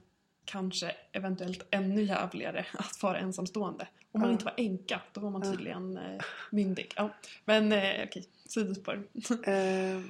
kanske 0.44 0.96
eventuellt 1.12 1.66
ännu 1.70 2.02
jävligare 2.02 2.66
att 2.78 3.02
vara 3.02 3.18
ensamstående. 3.18 3.88
Om 4.12 4.20
man 4.20 4.28
Ja. 4.28 4.32
inte 4.32 4.44
var 4.44 4.54
änka, 4.56 5.00
då 5.12 5.20
var 5.20 5.30
man 5.30 5.42
Ja. 5.44 5.52
tydligen 5.52 5.96
eh, 5.96 6.20
myndig. 6.50 6.92
Ja. 6.96 7.10
Men 7.44 7.72
eh, 7.72 8.04
okej, 8.08 8.24
sidospår. 8.46 9.02
Eh, 9.46 10.00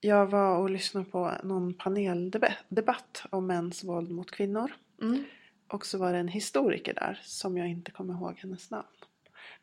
jag 0.00 0.26
var 0.26 0.56
och 0.58 0.70
lyssnade 0.70 1.06
på 1.10 1.32
någon 1.44 1.74
paneldebatt 1.74 3.24
om 3.30 3.46
mäns 3.46 3.84
våld 3.84 4.10
mot 4.10 4.30
kvinnor. 4.30 4.72
Mm. 5.02 5.24
Och 5.72 5.86
så 5.86 5.98
var 5.98 6.12
det 6.12 6.18
en 6.18 6.28
historiker 6.28 6.94
där 6.94 7.20
som 7.24 7.56
jag 7.58 7.68
inte 7.68 7.90
kommer 7.90 8.14
ihåg 8.14 8.38
hennes 8.38 8.70
namn. 8.70 8.86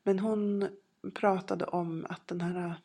Men 0.03 0.19
hon 0.19 0.67
pratade 1.13 1.65
om 1.65 2.05
att 2.09 2.27
den 2.27 2.41
här 2.41 2.75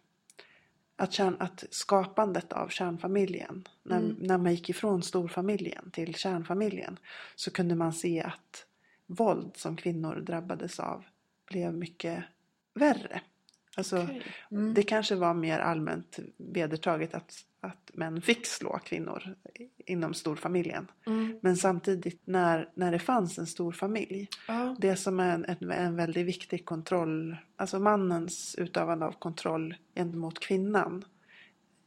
att, 0.96 1.12
kärn, 1.12 1.36
att 1.38 1.64
skapandet 1.70 2.52
av 2.52 2.68
kärnfamiljen, 2.68 3.68
när, 3.82 3.98
Mm. 3.98 4.16
när 4.20 4.38
man 4.38 4.52
gick 4.52 4.68
ifrån 4.70 5.02
storfamiljen 5.02 5.90
till 5.90 6.14
kärnfamiljen 6.14 6.98
så 7.34 7.50
kunde 7.50 7.74
man 7.74 7.92
se 7.92 8.22
att 8.22 8.66
våld 9.06 9.56
som 9.56 9.76
kvinnor 9.76 10.14
drabbades 10.26 10.80
av 10.80 11.04
blev 11.46 11.74
mycket 11.74 12.24
värre. 12.74 13.20
Alltså, 13.76 14.02
Okej. 14.02 14.22
Mm. 14.50 14.74
det 14.74 14.82
kanske 14.82 15.14
var 15.14 15.34
mer 15.34 15.58
allmänt 15.58 16.18
vedertaget 16.36 17.14
att, 17.14 17.34
att 17.60 17.90
män 17.94 18.22
fick 18.22 18.46
slå 18.46 18.78
kvinnor 18.78 19.34
inom 19.86 20.14
storfamiljen. 20.14 20.90
Mm. 21.06 21.38
Men 21.42 21.56
samtidigt 21.56 22.20
när, 22.24 22.68
när 22.74 22.92
det 22.92 22.98
fanns 22.98 23.38
en 23.38 23.46
stor 23.46 23.72
familj. 23.72 24.28
Ja. 24.48 24.76
Det 24.78 24.96
som 24.96 25.20
är 25.20 25.34
en, 25.34 25.44
en, 25.44 25.70
en 25.70 25.96
väldigt 25.96 26.26
viktig 26.26 26.64
kontroll, 26.64 27.36
alltså 27.56 27.78
mannens 27.78 28.54
utövande 28.58 29.06
av 29.06 29.12
kontroll 29.12 29.74
gentemot 29.94 30.40
kvinnan. 30.40 31.04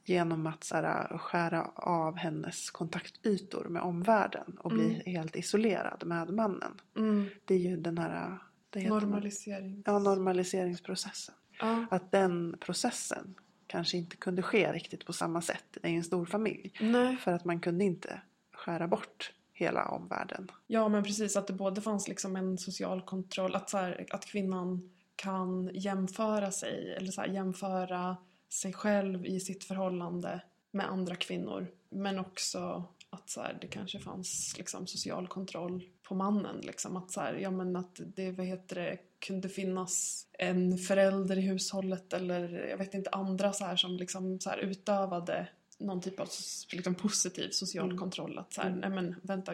Genom 0.06 0.48
att 0.48 0.70
här, 0.74 1.18
skära 1.18 1.66
av 1.76 2.16
hennes 2.18 2.72
kontaktytor 2.72 3.66
med 3.70 3.82
omvärlden 3.82 4.58
och 4.60 4.72
bli 4.72 4.86
Mm. 4.86 5.02
helt 5.06 5.36
isolerad 5.36 6.04
med 6.06 6.30
mannen. 6.30 6.72
Mm. 6.98 7.26
Det 7.46 7.54
är 7.56 7.60
ju 7.60 7.78
den 7.78 7.98
här 7.98 8.38
det 8.70 8.80
heter- 8.80 8.90
Normalisering. 8.96 9.84
ja, 9.86 10.00
normaliseringsprocessen. 10.00 11.36
Ja. 11.60 11.86
Att 11.92 12.12
den 12.12 12.58
processen 12.60 13.36
kanske 13.68 13.98
inte 13.98 14.18
kunde 14.18 14.42
ske 14.42 14.74
riktigt 14.74 15.06
på 15.06 15.14
samma 15.14 15.42
sätt 15.42 15.78
i 15.84 15.96
en 15.96 16.04
stor 16.04 16.26
familj. 16.26 16.74
Nej. 16.80 17.18
För 17.18 17.32
att 17.32 17.46
man 17.46 17.60
kunde 17.60 17.84
inte 17.84 18.22
skära 18.54 18.88
bort 18.88 19.34
hela 19.54 19.86
omvärlden. 19.86 20.52
Ja 20.68 20.90
men 20.90 21.04
precis 21.04 21.38
att 21.38 21.48
det 21.48 21.54
både 21.54 21.82
fanns 21.82 22.08
liksom 22.08 22.36
en 22.36 22.58
social 22.58 23.02
kontroll, 23.02 23.56
att, 23.56 23.70
så 23.70 23.78
här, 23.78 24.06
att 24.10 24.26
kvinnan 24.26 24.90
kan 25.16 25.70
jämföra 25.74 26.52
sig 26.52 26.96
eller 26.98 27.12
så 27.12 27.22
här, 27.22 27.28
jämföra 27.28 28.18
sig 28.50 28.74
själv 28.74 29.26
i 29.26 29.40
sitt 29.40 29.64
förhållande 29.64 30.42
med 30.72 30.90
andra 30.90 31.16
kvinnor. 31.16 31.68
Men 31.90 32.20
också 32.20 32.84
att 33.10 33.30
så 33.30 33.42
här, 33.42 33.58
det 33.62 33.68
kanske 33.68 34.00
fanns 34.00 34.56
liksom, 34.58 34.88
social 34.88 35.28
kontroll 35.28 35.84
på 36.04 36.16
mannen. 36.16 36.62
Liksom, 36.62 36.98
att, 36.98 37.12
så 37.12 37.22
här, 37.22 37.34
ja, 37.34 37.52
men 37.52 37.76
att 37.76 38.00
det 38.16 38.32
vad 38.32 38.46
heter 38.46 38.76
det, 38.76 38.98
kunde 39.20 39.50
finnas 39.50 40.28
en 40.34 40.78
förälder 40.78 41.38
i 41.38 41.42
hushållet 41.42 42.14
eller 42.14 42.68
jag 42.70 42.78
vet 42.78 42.94
inte 42.94 43.10
andra 43.10 43.54
så 43.54 43.66
här, 43.66 43.76
som 43.76 43.98
liksom, 43.98 44.40
så 44.40 44.50
här, 44.50 44.58
utövade 44.58 45.48
någon 45.78 46.02
typ 46.02 46.20
av 46.20 46.28
liksom, 46.72 46.96
positiv 46.96 47.50
social 47.50 47.86
Mm. 47.86 47.98
kontroll. 47.98 48.38
Att 48.38 48.54
så 48.54 48.62
här, 48.62 48.70
Mm. 48.70 48.80
nej 48.80 48.90
men 48.90 49.16
vänta, 49.22 49.54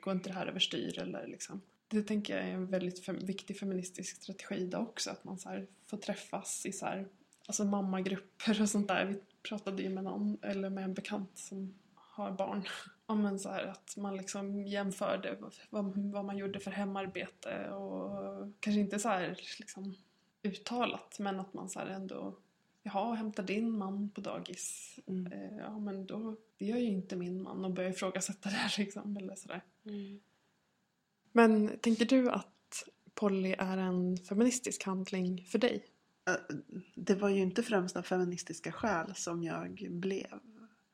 går 0.00 0.12
inte 0.14 0.28
det 0.30 0.34
här 0.34 0.46
överstyr 0.46 0.98
eller 0.98 1.26
liksom. 1.26 1.60
Det 1.88 2.02
tänker 2.02 2.36
jag 2.36 2.46
är 2.48 2.52
en 2.52 2.66
väldigt 2.66 3.04
fem, 3.04 3.18
viktig 3.22 3.58
feministisk 3.58 4.16
strategi 4.16 4.54
idag 4.54 4.82
också. 4.82 5.10
Att 5.10 5.24
man 5.24 5.38
så 5.38 5.48
här, 5.48 5.66
får 5.86 5.96
träffas 5.96 6.66
i 6.66 6.72
så 6.72 6.86
här, 6.86 7.06
alltså 7.46 7.64
mammagrupper 7.64 8.62
och 8.62 8.68
sånt 8.68 8.88
där. 8.88 9.04
Vi 9.04 9.20
pratade 9.48 9.82
ju 9.82 9.88
med 9.88 10.04
någon, 10.04 10.38
eller 10.42 10.70
med 10.70 10.84
en 10.84 10.94
bekant 10.94 11.30
som 11.34 11.74
har 12.20 12.32
barn. 12.32 12.64
Men 13.06 13.38
så 13.38 13.48
här 13.48 13.66
att 13.66 13.96
man 13.96 14.16
liksom 14.16 14.66
jämförde 14.66 15.36
vad, 15.70 15.96
vad 15.96 16.24
man 16.24 16.38
gjorde 16.38 16.60
för 16.60 16.70
hemarbete 16.70 17.70
och 17.70 18.10
kanske 18.60 18.80
inte 18.80 18.98
så 18.98 19.08
här 19.08 19.38
liksom 19.58 19.94
uttalat 20.42 21.16
men 21.18 21.40
att 21.40 21.54
man 21.54 21.68
så 21.68 21.78
här 21.78 21.86
ändå 21.86 22.36
Jaha, 22.82 23.14
hämtar 23.14 23.42
din 23.42 23.70
man 23.70 24.10
på 24.10 24.20
dagis? 24.20 24.98
Mm. 25.06 25.32
Eh, 25.32 25.56
ja 25.58 25.78
men 25.78 26.06
då, 26.06 26.36
det 26.58 26.66
gör 26.66 26.76
ju 26.76 26.86
inte 26.86 27.16
min 27.16 27.42
man 27.42 27.64
och 27.64 27.70
börjar 27.70 27.90
ifrågasätta 27.90 28.48
det 28.48 28.54
här 28.54 28.74
liksom 28.78 29.16
eller 29.16 29.34
sådär. 29.34 29.62
Men 31.32 31.78
tänker 31.78 32.04
du 32.04 32.30
att 32.30 32.88
Polly 33.14 33.54
är 33.58 33.78
en 33.78 34.16
feministisk 34.16 34.84
handling 34.84 35.44
för 35.44 35.58
dig? 35.58 35.84
Eh, 36.28 36.56
Det 36.94 37.14
var 37.14 37.28
ju 37.28 37.40
inte 37.40 37.62
främst 37.62 37.96
av 37.96 38.02
feministiska 38.02 38.72
skäl 38.72 39.14
som 39.14 39.42
jag 39.42 39.88
blev 39.90 40.38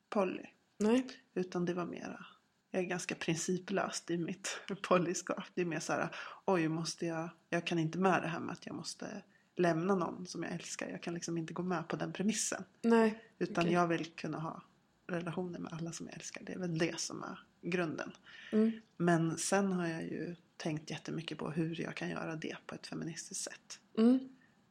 poly. 0.09 0.45
Nej. 0.77 1.07
Utan 1.33 1.65
det 1.65 1.73
var 1.73 1.85
mera, 1.85 2.25
jag 2.71 2.81
är 2.81 2.85
ganska 2.87 3.15
principlöst 3.15 4.11
i 4.11 4.17
mitt 4.17 4.61
polyskap. 4.81 5.43
Det 5.53 5.61
är 5.61 5.65
mer 5.65 5.79
så 5.79 5.93
här, 5.93 6.15
oj 6.45 6.67
måste 6.67 7.05
jag, 7.05 7.29
jag 7.49 7.67
kan 7.67 7.79
inte 7.79 7.97
med 7.97 8.21
det 8.21 8.27
här 8.27 8.39
med 8.39 8.53
att 8.53 8.65
jag 8.65 8.75
måste 8.75 9.23
lämna 9.55 9.95
någon 9.95 10.27
som 10.27 10.43
jag 10.43 10.51
älskar. 10.51 10.89
Jag 10.89 11.03
kan 11.03 11.13
liksom 11.13 11.37
inte 11.37 11.53
gå 11.53 11.63
med 11.63 11.87
på 11.87 11.95
den 11.95 12.13
premissen. 12.13 12.63
Nej. 12.81 13.23
Utan 13.39 13.63
Okej. 13.63 13.73
jag 13.73 13.87
vill 13.87 14.05
kunna 14.05 14.39
ha 14.39 14.61
relationer 15.07 15.59
med 15.59 15.73
alla 15.73 15.91
som 15.91 16.05
jag 16.05 16.15
älskar. 16.15 16.43
Det 16.43 16.53
är 16.53 16.59
väl 16.59 16.77
det 16.77 16.99
som 16.99 17.23
är 17.23 17.39
grunden. 17.61 18.11
Mm. 18.51 18.71
Men 18.97 19.37
sen 19.37 19.71
har 19.71 19.87
jag 19.87 20.03
ju 20.03 20.35
tänkt 20.57 20.89
jättemycket 20.89 21.37
på 21.37 21.51
hur 21.51 21.81
jag 21.81 21.95
kan 21.95 22.09
göra 22.09 22.35
det 22.35 22.57
på 22.65 22.75
ett 22.75 22.87
feministiskt 22.87 23.43
sätt. 23.43 23.79
Mm. 23.97 24.19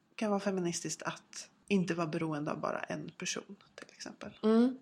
Det 0.09 0.15
kan 0.15 0.31
vara 0.31 0.41
feministiskt 0.41 1.03
att 1.03 1.51
inte 1.69 1.95
vara 1.95 2.07
beroende 2.07 2.53
av 2.53 2.61
bara 2.61 2.79
en 2.79 3.11
person 3.19 3.57
till 3.75 3.87
exempel. 3.95 4.39
Mm. 4.43 4.79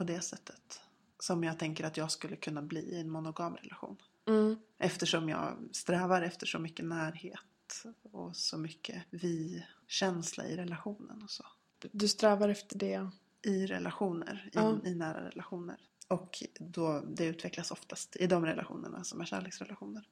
På 0.00 0.04
det 0.04 0.20
sättet. 0.20 0.80
Som 1.18 1.44
jag 1.44 1.58
tänker 1.58 1.84
att 1.84 1.96
jag 1.96 2.10
skulle 2.10 2.36
kunna 2.36 2.62
bli 2.62 2.80
i 2.80 3.00
en 3.00 3.10
monogam 3.10 3.56
relation. 3.56 3.96
Mm. 4.28 4.56
Eftersom 4.78 5.28
jag 5.28 5.56
strävar 5.72 6.22
efter 6.22 6.46
så 6.46 6.58
mycket 6.58 6.84
närhet 6.84 7.84
och 8.12 8.36
så 8.36 8.58
mycket 8.58 9.02
vi-känsla 9.10 10.46
i 10.46 10.56
relationen 10.56 11.22
och 11.22 11.30
så. 11.30 11.44
Du 11.92 12.08
strävar 12.08 12.48
efter 12.48 12.78
det. 12.78 13.10
I 13.42 13.66
relationer, 13.66 14.48
i, 14.52 14.56
Ja. 14.56 14.78
i 14.84 14.94
nära 14.94 15.24
relationer. 15.28 15.76
Och 16.08 16.42
då, 16.58 17.00
det 17.00 17.24
utvecklas 17.26 17.70
oftast 17.70 18.16
i 18.16 18.26
de 18.26 18.46
relationerna 18.46 19.04
som 19.04 19.20
är 19.20 19.24
kärleksrelationer. 19.24 20.08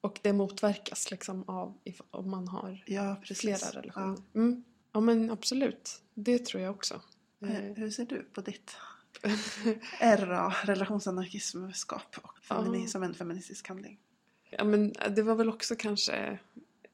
Och 0.00 0.18
det 0.22 0.32
motverkas 0.32 1.10
liksom 1.10 1.44
av 1.48 1.78
om 2.10 2.30
man 2.30 2.48
har 2.48 2.84
Ja, 2.86 3.16
flera 3.24 3.56
relationer. 3.72 4.18
Mm. 4.34 4.64
Ja 4.92 5.00
men 5.00 5.30
absolut. 5.30 6.02
Det 6.14 6.46
tror 6.46 6.62
jag 6.62 6.74
också. 6.74 7.00
Ja. 7.38 7.48
Eh, 7.48 7.64
Eh, 7.66 7.74
Hur 7.76 7.90
ser 7.90 8.04
du 8.06 8.22
på 8.22 8.40
ditt 8.40 8.76
RA, 10.00 10.54
relationsanarkismskap 10.64 12.16
och 12.22 12.38
femini, 12.38 12.80
Ja. 12.80 12.86
som 12.86 13.02
en 13.02 13.14
feministisk 13.14 13.68
handling? 13.68 13.98
Ja 14.50 14.64
men 14.64 14.92
det 15.10 15.22
var 15.22 15.34
väl 15.34 15.48
också 15.48 15.76
kanske 15.76 16.38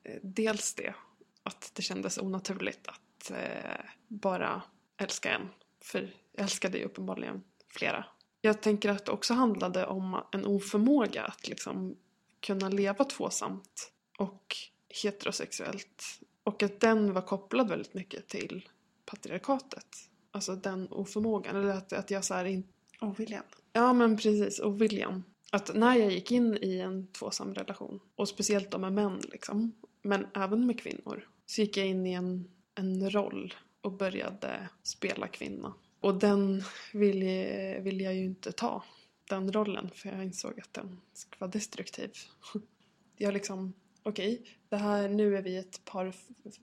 eh, 0.02 0.14
dels 0.22 0.74
det 0.74 0.94
att 1.42 1.70
det 1.74 1.82
kändes 1.82 2.18
onaturligt 2.18 2.88
att 2.88 3.30
eh, 3.30 3.80
bara 4.08 4.62
älska 4.96 5.30
en. 5.30 5.48
För 5.82 6.14
jag 6.32 6.42
älskade 6.42 6.78
ju 6.78 6.84
uppenbarligen 6.84 7.42
flera. 7.68 8.04
Jag 8.40 8.60
tänker 8.60 8.88
att 8.90 9.06
det 9.06 9.12
också 9.12 9.34
handlade 9.34 9.86
om 9.86 10.22
en 10.32 10.44
oförmåga 10.46 11.24
att 11.24 11.48
liksom 11.48 11.96
kunna 12.40 12.68
leva 12.68 13.04
tvåsamt 13.04 13.92
och 14.18 14.56
heterosexuellt. 15.02 16.04
Och 16.44 16.62
att 16.62 16.80
den 16.80 17.12
var 17.12 17.22
kopplad 17.22 17.68
väldigt 17.68 17.94
mycket 17.94 18.28
till 18.28 18.68
patriarkatet. 19.04 20.10
Alltså 20.34 20.54
den 20.56 20.88
oförmågan. 20.90 21.56
Eller 21.56 21.68
att, 21.68 21.92
att 21.92 22.10
jag 22.10 22.24
så 22.24 22.34
här 22.34 22.44
inte 22.44 22.68
Oviljan. 23.00 23.42
Ja 23.72 23.92
men 23.92 24.16
precis, 24.16 24.58
och 24.58 24.82
viljan. 24.82 25.24
Att 25.52 25.74
när 25.74 25.94
jag 25.96 26.12
gick 26.12 26.32
in 26.32 26.58
i 26.62 26.78
en 26.78 27.06
tvåsam 27.06 27.54
relation, 27.54 28.00
och 28.16 28.28
speciellt 28.28 28.70
då 28.70 28.78
med 28.78 28.92
män 28.92 29.20
liksom, 29.32 29.72
men 30.02 30.26
även 30.34 30.66
med 30.66 30.80
kvinnor, 30.80 31.28
så 31.46 31.60
gick 31.60 31.76
jag 31.76 31.86
in 31.86 32.06
i 32.06 32.12
en, 32.12 32.48
en 32.74 33.10
roll 33.10 33.54
och 33.80 33.92
började 33.92 34.68
spela 34.82 35.28
kvinna. 35.28 35.74
Och 36.00 36.14
den 36.14 36.62
vill, 36.92 37.22
jag- 37.22 37.80
vill 37.80 38.00
jag 38.00 38.14
ju 38.14 38.24
inte 38.24 38.52
ta, 38.52 38.84
den 39.28 39.52
rollen, 39.52 39.90
för 39.94 40.08
jag 40.08 40.24
insåg 40.24 40.60
att 40.60 40.74
den 40.74 41.00
var 41.38 41.48
destruktiv. 41.48 42.10
jag 43.16 43.34
liksom, 43.34 43.72
okej, 44.02 44.46
det 44.68 44.76
här, 44.76 45.08
nu 45.08 45.36
är 45.36 45.42
vi 45.42 45.56
ett 45.56 45.84
par, 45.84 46.14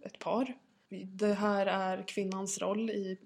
ett 0.06 0.20
par. 0.20 0.58
Det 1.06 1.34
här 1.34 1.66
är 1.66 2.08
kvinnans 2.08 2.58
roll 2.60 2.90
i 2.90 3.18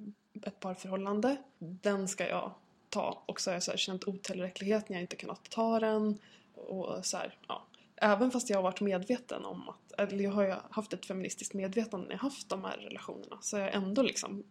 ett 0.43 0.59
parförhållande. 0.59 1.37
Den 1.59 2.07
ska 2.07 2.29
jag 2.29 2.51
ta. 2.89 3.23
Och 3.25 3.41
så 3.41 3.49
har 3.49 3.55
jag 3.55 3.63
så 3.63 3.71
här 3.71 3.77
känt 3.77 4.07
otillräcklighet 4.07 4.89
när 4.89 4.97
jag 4.97 5.03
inte 5.03 5.15
kunnat 5.15 5.49
ta 5.49 5.79
den. 5.79 6.19
Och 6.53 7.05
så 7.05 7.17
här, 7.17 7.37
ja. 7.47 7.67
Även 7.97 8.31
fast 8.31 8.49
jag 8.49 8.57
har 8.57 8.63
varit 8.63 8.81
medveten 8.81 9.45
om 9.45 9.69
att, 9.69 9.91
eller 9.99 10.23
jag 10.23 10.31
har 10.31 10.43
ju 10.43 10.53
haft 10.69 10.93
ett 10.93 11.05
feministiskt 11.05 11.53
medvetande 11.53 12.05
när 12.05 12.13
jag 12.13 12.19
haft 12.19 12.49
de 12.49 12.63
här 12.63 12.77
relationerna, 12.77 13.37
så 13.41 13.57
har 13.57 13.63
jag 13.63 13.73
ändå 13.73 14.01
liksom 14.01 14.43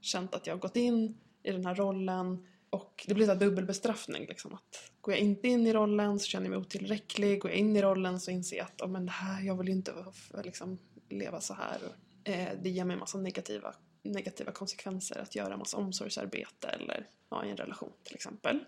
känt 0.00 0.34
att 0.34 0.46
jag 0.46 0.54
har 0.54 0.60
gått 0.60 0.76
in 0.76 1.18
i 1.42 1.52
den 1.52 1.66
här 1.66 1.74
rollen 1.74 2.46
och 2.70 3.04
det 3.08 3.14
blir 3.14 3.26
så 3.26 3.32
här 3.32 3.38
dubbelbestraffning 3.40 4.26
liksom 4.26 4.54
att 4.54 4.90
går 5.00 5.14
jag 5.14 5.20
inte 5.20 5.48
in 5.48 5.66
i 5.66 5.72
rollen 5.72 6.18
så 6.18 6.26
känner 6.26 6.46
jag 6.46 6.50
mig 6.50 6.58
otillräcklig, 6.58 7.40
går 7.40 7.50
jag 7.50 7.58
in 7.58 7.76
i 7.76 7.82
rollen 7.82 8.20
så 8.20 8.30
inser 8.30 8.56
jag 8.56 8.66
att 8.66 8.82
oh, 8.82 8.88
men 8.88 9.06
det 9.06 9.12
här, 9.12 9.42
jag 9.42 9.58
vill 9.58 9.68
ju 9.68 9.72
inte 9.72 9.92
liksom, 10.44 10.78
leva 11.08 11.40
så 11.40 11.54
här. 11.54 11.78
Eh, 12.24 12.48
det 12.62 12.70
ger 12.70 12.84
mig 12.84 12.94
en 12.94 13.00
massa 13.00 13.18
negativa, 13.18 13.74
negativa 14.02 14.52
konsekvenser 14.52 15.18
att 15.18 15.34
göra 15.34 15.56
massa 15.56 15.76
omsorgsarbete 15.76 16.68
eller 16.68 17.06
ja, 17.28 17.44
i 17.44 17.50
en 17.50 17.56
relation 17.56 17.92
till 18.02 18.14
exempel. 18.14 18.64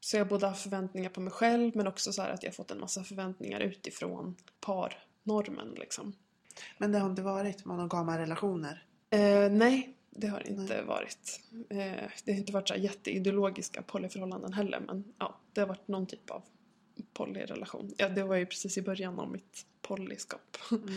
Så 0.00 0.16
jag 0.16 0.28
både 0.28 0.46
har 0.46 0.54
förväntningar 0.54 1.10
på 1.10 1.20
mig 1.20 1.32
själv 1.32 1.76
men 1.76 1.86
också 1.86 2.12
så 2.12 2.22
att 2.22 2.42
jag 2.42 2.50
har 2.50 2.54
fått 2.54 2.70
en 2.70 2.80
massa 2.80 3.04
förväntningar 3.04 3.60
utifrån 3.60 4.36
parnormen 4.60 5.74
liksom. 5.76 6.12
Men 6.78 6.92
det 6.92 6.98
har 6.98 7.10
inte 7.10 7.22
varit 7.22 7.64
monogama 7.64 8.18
relationer? 8.18 8.86
Eh, 9.10 9.50
nej, 9.50 9.96
det 10.10 10.26
har 10.26 10.48
inte 10.48 10.74
Nej. 10.74 10.84
varit. 10.84 11.40
Eh, 11.70 12.10
det 12.24 12.32
har 12.32 12.38
inte 12.38 12.52
varit 12.52 12.68
så 12.68 12.74
jätteideologiska 12.74 13.82
polyförhållanden 13.82 14.52
heller 14.52 14.80
men 14.80 15.04
ja, 15.18 15.40
det 15.52 15.60
har 15.60 15.68
varit 15.68 15.88
någon 15.88 16.06
typ 16.06 16.30
av 16.30 16.42
polyrelation. 17.12 17.94
Ja, 17.96 18.08
det 18.08 18.22
var 18.22 18.36
ju 18.36 18.46
precis 18.46 18.78
i 18.78 18.82
början 18.82 19.18
av 19.18 19.30
mitt 19.30 19.66
polyskap. 19.82 20.56
Mm. 20.70 20.88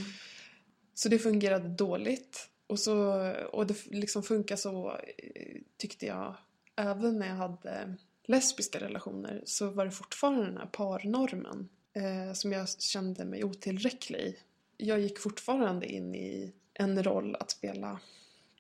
så 0.94 1.10
det 1.10 1.20
fungerade 1.20 1.70
dåligt. 1.70 2.50
Och, 2.67 2.79
så, 2.79 3.31
och 3.51 3.67
det 3.67 3.86
liksom 3.86 4.24
funkar 4.24 4.55
så 4.55 4.91
eh, 4.91 5.62
tyckte 5.77 6.05
jag 6.05 6.36
även 6.75 7.19
när 7.19 7.27
jag 7.27 7.36
hade 7.36 7.95
lesbiska 8.24 8.79
relationer 8.79 9.41
så 9.45 9.69
var 9.69 9.86
det 9.86 9.91
fortfarande 9.91 10.45
den 10.45 10.57
här 10.57 10.65
parnormen 10.65 11.69
eh, 11.93 12.34
som 12.34 12.51
jag 12.51 12.69
kände 12.81 13.25
mig 13.25 13.43
otillräcklig 13.43 14.19
i. 14.19 14.38
Jag 14.77 15.00
gick 15.00 15.19
fortfarande 15.19 15.86
in 15.86 16.15
i 16.15 16.53
en 16.74 17.03
roll 17.03 17.36
att 17.36 17.51
spela 17.51 18.00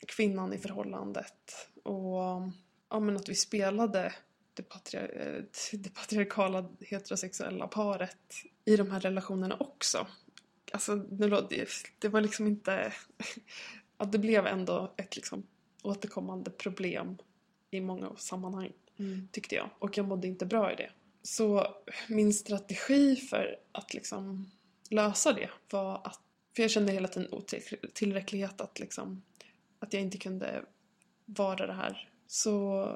kvinnan 0.07 0.53
i 0.53 0.57
förhållandet. 0.57 1.69
Och 1.83 2.41
ja, 2.89 2.99
men 2.99 3.15
att 3.15 3.29
vi 3.29 3.35
spelade 3.35 4.13
det, 4.53 4.63
patriar 4.63 5.11
eh, 5.15 5.43
det 5.77 5.89
patriarkala 5.89 6.69
heterosexuella 6.79 7.67
paret 7.67 8.35
i 8.65 8.75
de 8.75 8.91
här 8.91 8.99
relationerna 8.99 9.57
också. 9.59 10.07
Alltså, 10.71 10.95
det 11.99 12.09
var 12.09 12.21
liksom 12.21 12.47
inte... 12.47 12.93
Att 13.97 14.11
det 14.11 14.19
blev 14.19 14.47
ändå 14.47 14.93
ett 14.97 15.15
liksom 15.15 15.47
återkommande 15.83 16.51
problem 16.51 17.17
i 17.71 17.81
många 17.81 18.15
sammanhang, 18.17 18.71
mm. 18.99 19.27
tyckte 19.31 19.55
jag. 19.55 19.69
Och 19.79 19.97
jag 19.97 20.07
mådde 20.07 20.27
inte 20.27 20.45
bra 20.45 20.73
i 20.73 20.75
det. 20.75 20.91
Så 21.23 21.67
min 22.09 22.33
strategi 22.33 23.15
för 23.15 23.55
att 23.71 23.93
liksom 23.93 24.51
lösa 24.89 25.33
det 25.33 25.49
var 25.69 26.01
att... 26.03 26.21
För 26.55 26.61
jag 26.61 26.71
kände 26.71 26.91
hela 26.91 27.07
tiden 27.07 27.29
otillräcklighet 27.31 28.61
att 28.61 28.79
liksom 28.79 29.21
att 29.79 29.93
jag 29.93 30.01
inte 30.01 30.17
kunde 30.17 30.65
vara 31.25 31.67
det 31.67 31.73
här. 31.73 32.09
Så 32.27 32.87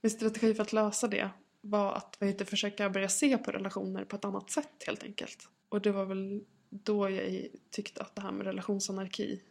min 0.00 0.10
strategi 0.10 0.54
för 0.54 0.62
att 0.62 0.72
lösa 0.72 1.08
det 1.08 1.30
var 1.60 1.92
att 1.92 2.16
vad 2.20 2.28
heter, 2.28 2.44
försöka 2.44 2.90
börja 2.90 3.08
se 3.08 3.38
på 3.38 3.50
relationer 3.50 4.04
på 4.04 4.16
ett 4.16 4.24
annat 4.24 4.50
sätt 4.50 4.84
helt 4.86 5.02
enkelt. 5.02 5.48
Och 5.68 5.80
det 5.80 5.92
var 5.92 6.04
väl 6.04 6.44
då 6.70 7.10
jag 7.10 7.46
tyckte 7.70 8.02
att 8.02 8.16
det 8.16 8.22
här 8.22 8.32
med 8.32 8.46
relationsanarki 8.46 9.42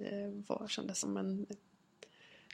Eh, 0.00 0.30
var, 0.46 0.68
kändes 0.68 0.98
som 0.98 1.16
en 1.16 1.46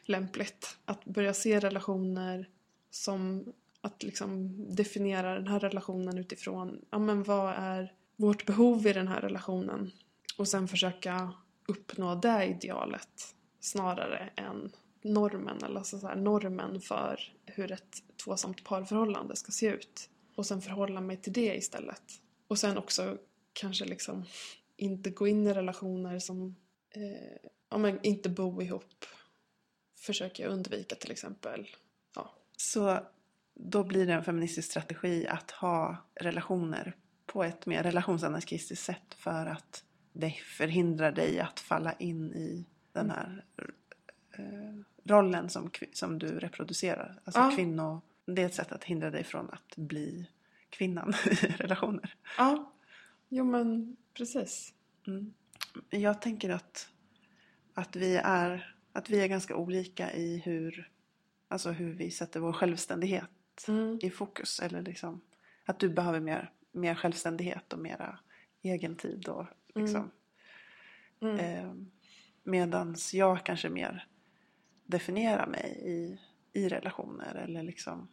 lämpligt. 0.04 0.76
Att 0.84 1.04
börja 1.04 1.34
se 1.34 1.60
relationer 1.60 2.48
som 2.90 3.52
att 3.80 4.02
liksom 4.02 4.56
definiera 4.74 5.34
den 5.34 5.48
här 5.48 5.60
relationen 5.60 6.18
utifrån, 6.18 6.84
ja 6.90 6.98
men 6.98 7.22
vad 7.22 7.54
är 7.56 7.92
vårt 8.16 8.46
behov 8.46 8.86
i 8.86 8.92
den 8.92 9.08
här 9.08 9.20
relationen? 9.20 9.90
Och 10.36 10.48
sen 10.48 10.68
försöka 10.68 11.32
uppnå 11.68 12.14
det 12.14 12.44
idealet 12.44 13.34
snarare 13.60 14.30
än 14.36 14.72
normen, 15.02 15.62
eller 15.62 15.78
alltså 15.78 15.98
så 15.98 16.06
här, 16.06 16.16
normen 16.16 16.80
för 16.80 17.20
hur 17.46 17.72
ett 17.72 18.02
tvåsamt 18.24 18.64
parförhållande 18.64 19.36
ska 19.36 19.52
se 19.52 19.66
ut. 19.66 20.10
Och 20.34 20.46
sen 20.46 20.62
förhålla 20.62 21.00
mig 21.00 21.16
till 21.16 21.32
det 21.32 21.56
istället. 21.56 22.02
Och 22.48 22.58
sen 22.58 22.78
också 22.78 23.18
kanske 23.52 23.84
liksom 23.84 24.24
inte 24.76 25.10
gå 25.10 25.26
in 25.26 25.46
i 25.46 25.54
relationer 25.54 26.18
som, 26.18 26.56
eh, 26.94 27.50
ja 27.70 27.78
men 27.78 27.98
inte 28.02 28.28
bo 28.28 28.62
ihop. 28.62 29.04
Försöker 29.98 30.42
jag 30.42 30.52
undvika 30.52 30.94
till 30.94 31.10
exempel. 31.10 31.68
Ja. 32.14 32.34
Så 32.56 33.00
då 33.54 33.84
blir 33.84 34.06
det 34.06 34.12
en 34.12 34.24
feministisk 34.24 34.70
strategi 34.70 35.26
att 35.26 35.50
ha 35.50 35.96
relationer 36.14 36.96
på 37.26 37.44
ett 37.44 37.66
mer 37.66 37.82
relationsanarkistiskt 37.82 38.84
sätt 38.84 39.14
för 39.14 39.46
att 39.46 39.84
det 40.12 40.30
förhindrar 40.30 41.12
dig 41.12 41.40
att 41.40 41.60
falla 41.60 41.92
in 41.92 42.32
i 42.32 42.66
den 42.92 43.10
här 43.10 43.44
eh, 44.36 44.80
rollen 45.04 45.48
som, 45.48 45.70
som 45.92 46.18
du 46.18 46.38
reproducerar. 46.38 47.20
Alltså 47.24 47.40
ja. 47.40 47.52
kvinno, 47.56 48.00
det 48.26 48.42
är 48.42 48.46
ett 48.46 48.54
sätt 48.54 48.72
att 48.72 48.84
hindra 48.84 49.10
dig 49.10 49.24
från 49.24 49.50
att 49.50 49.76
bli 49.76 50.28
kvinnan 50.70 51.14
i 51.30 51.34
relationer. 51.34 52.14
Ja, 52.38 52.72
jo 53.28 53.44
men 53.44 53.96
precis. 54.14 54.74
Mm. 55.06 55.34
Jag 55.90 56.22
tänker 56.22 56.50
att, 56.50 56.88
att, 57.74 57.96
vi 57.96 58.16
är, 58.16 58.74
att 58.92 59.10
vi 59.10 59.20
är 59.20 59.28
ganska 59.28 59.56
olika 59.56 60.12
i 60.12 60.38
hur, 60.38 60.90
alltså 61.48 61.70
hur 61.70 61.92
vi 61.92 62.10
sätter 62.10 62.40
vår 62.40 62.52
självständighet 62.52 63.64
mm. 63.68 63.98
i 64.02 64.10
fokus. 64.10 64.60
Eller 64.60 64.82
liksom, 64.82 65.20
att 65.64 65.78
du 65.78 65.88
behöver 65.88 66.20
mer, 66.20 66.52
mer 66.72 66.94
självständighet 66.94 67.72
och 67.72 67.78
mera 67.78 68.18
egen 68.62 68.96
tid. 68.96 69.28
Och 69.28 69.46
liksom, 69.74 70.10
mm. 71.20 71.38
eh, 71.38 71.72
Medans 72.44 73.14
jag 73.14 73.46
kanske 73.46 73.68
mer 73.68 74.06
definierar 74.84 75.46
mig 75.46 75.80
i, 75.84 76.20
i 76.60 76.68
relationer 76.68 77.34
eller 77.34 77.62
liksom 77.62 78.08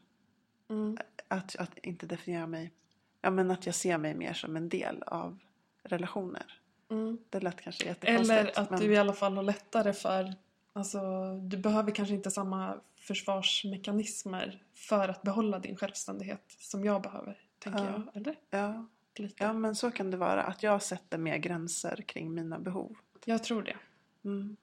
mm. 0.69 0.97
att, 1.27 1.55
att 1.55 1.77
inte 1.77 2.05
definiera 2.05 2.47
mig, 2.47 2.73
ja 3.21 3.31
men 3.31 3.51
att 3.51 3.65
jag 3.65 3.75
ser 3.75 3.97
mig 3.97 4.15
mer 4.15 4.33
som 4.33 4.55
en 4.55 4.69
del 4.69 5.03
av 5.03 5.39
relationer. 5.83 6.61
Mm. 6.89 7.17
Det 7.29 7.39
lät 7.39 7.61
kanske 7.61 7.85
jättekonstigt. 7.85 8.31
Eller 8.31 8.59
att 8.59 8.69
men... 8.69 8.79
du 8.79 8.93
i 8.93 8.97
alla 8.97 9.13
fall 9.13 9.35
har 9.35 9.43
lättare 9.43 9.93
för, 9.93 10.33
alltså 10.73 10.99
du 11.41 11.57
behöver 11.57 11.91
kanske 11.91 12.15
inte 12.15 12.31
samma 12.31 12.75
försvarsmekanismer 12.99 14.63
för 14.75 15.09
att 15.09 15.21
behålla 15.21 15.59
din 15.59 15.75
självständighet 15.75 16.55
som 16.59 16.85
jag 16.85 17.01
behöver, 17.01 17.37
tänker 17.59 17.83
ja. 17.83 17.91
jag. 17.91 18.21
Eller? 18.21 18.35
Ja. 18.49 18.85
Lite. 19.15 19.43
ja, 19.43 19.53
men 19.53 19.75
så 19.75 19.91
kan 19.91 20.11
det 20.11 20.17
vara. 20.17 20.43
Att 20.43 20.63
jag 20.63 20.81
sätter 20.81 21.17
mer 21.17 21.37
gränser 21.37 22.03
kring 22.07 22.33
mina 22.33 22.59
behov. 22.59 22.97
Jag 23.25 23.43
tror 23.43 23.63
det. 23.63 23.77
Mm. 24.25 24.57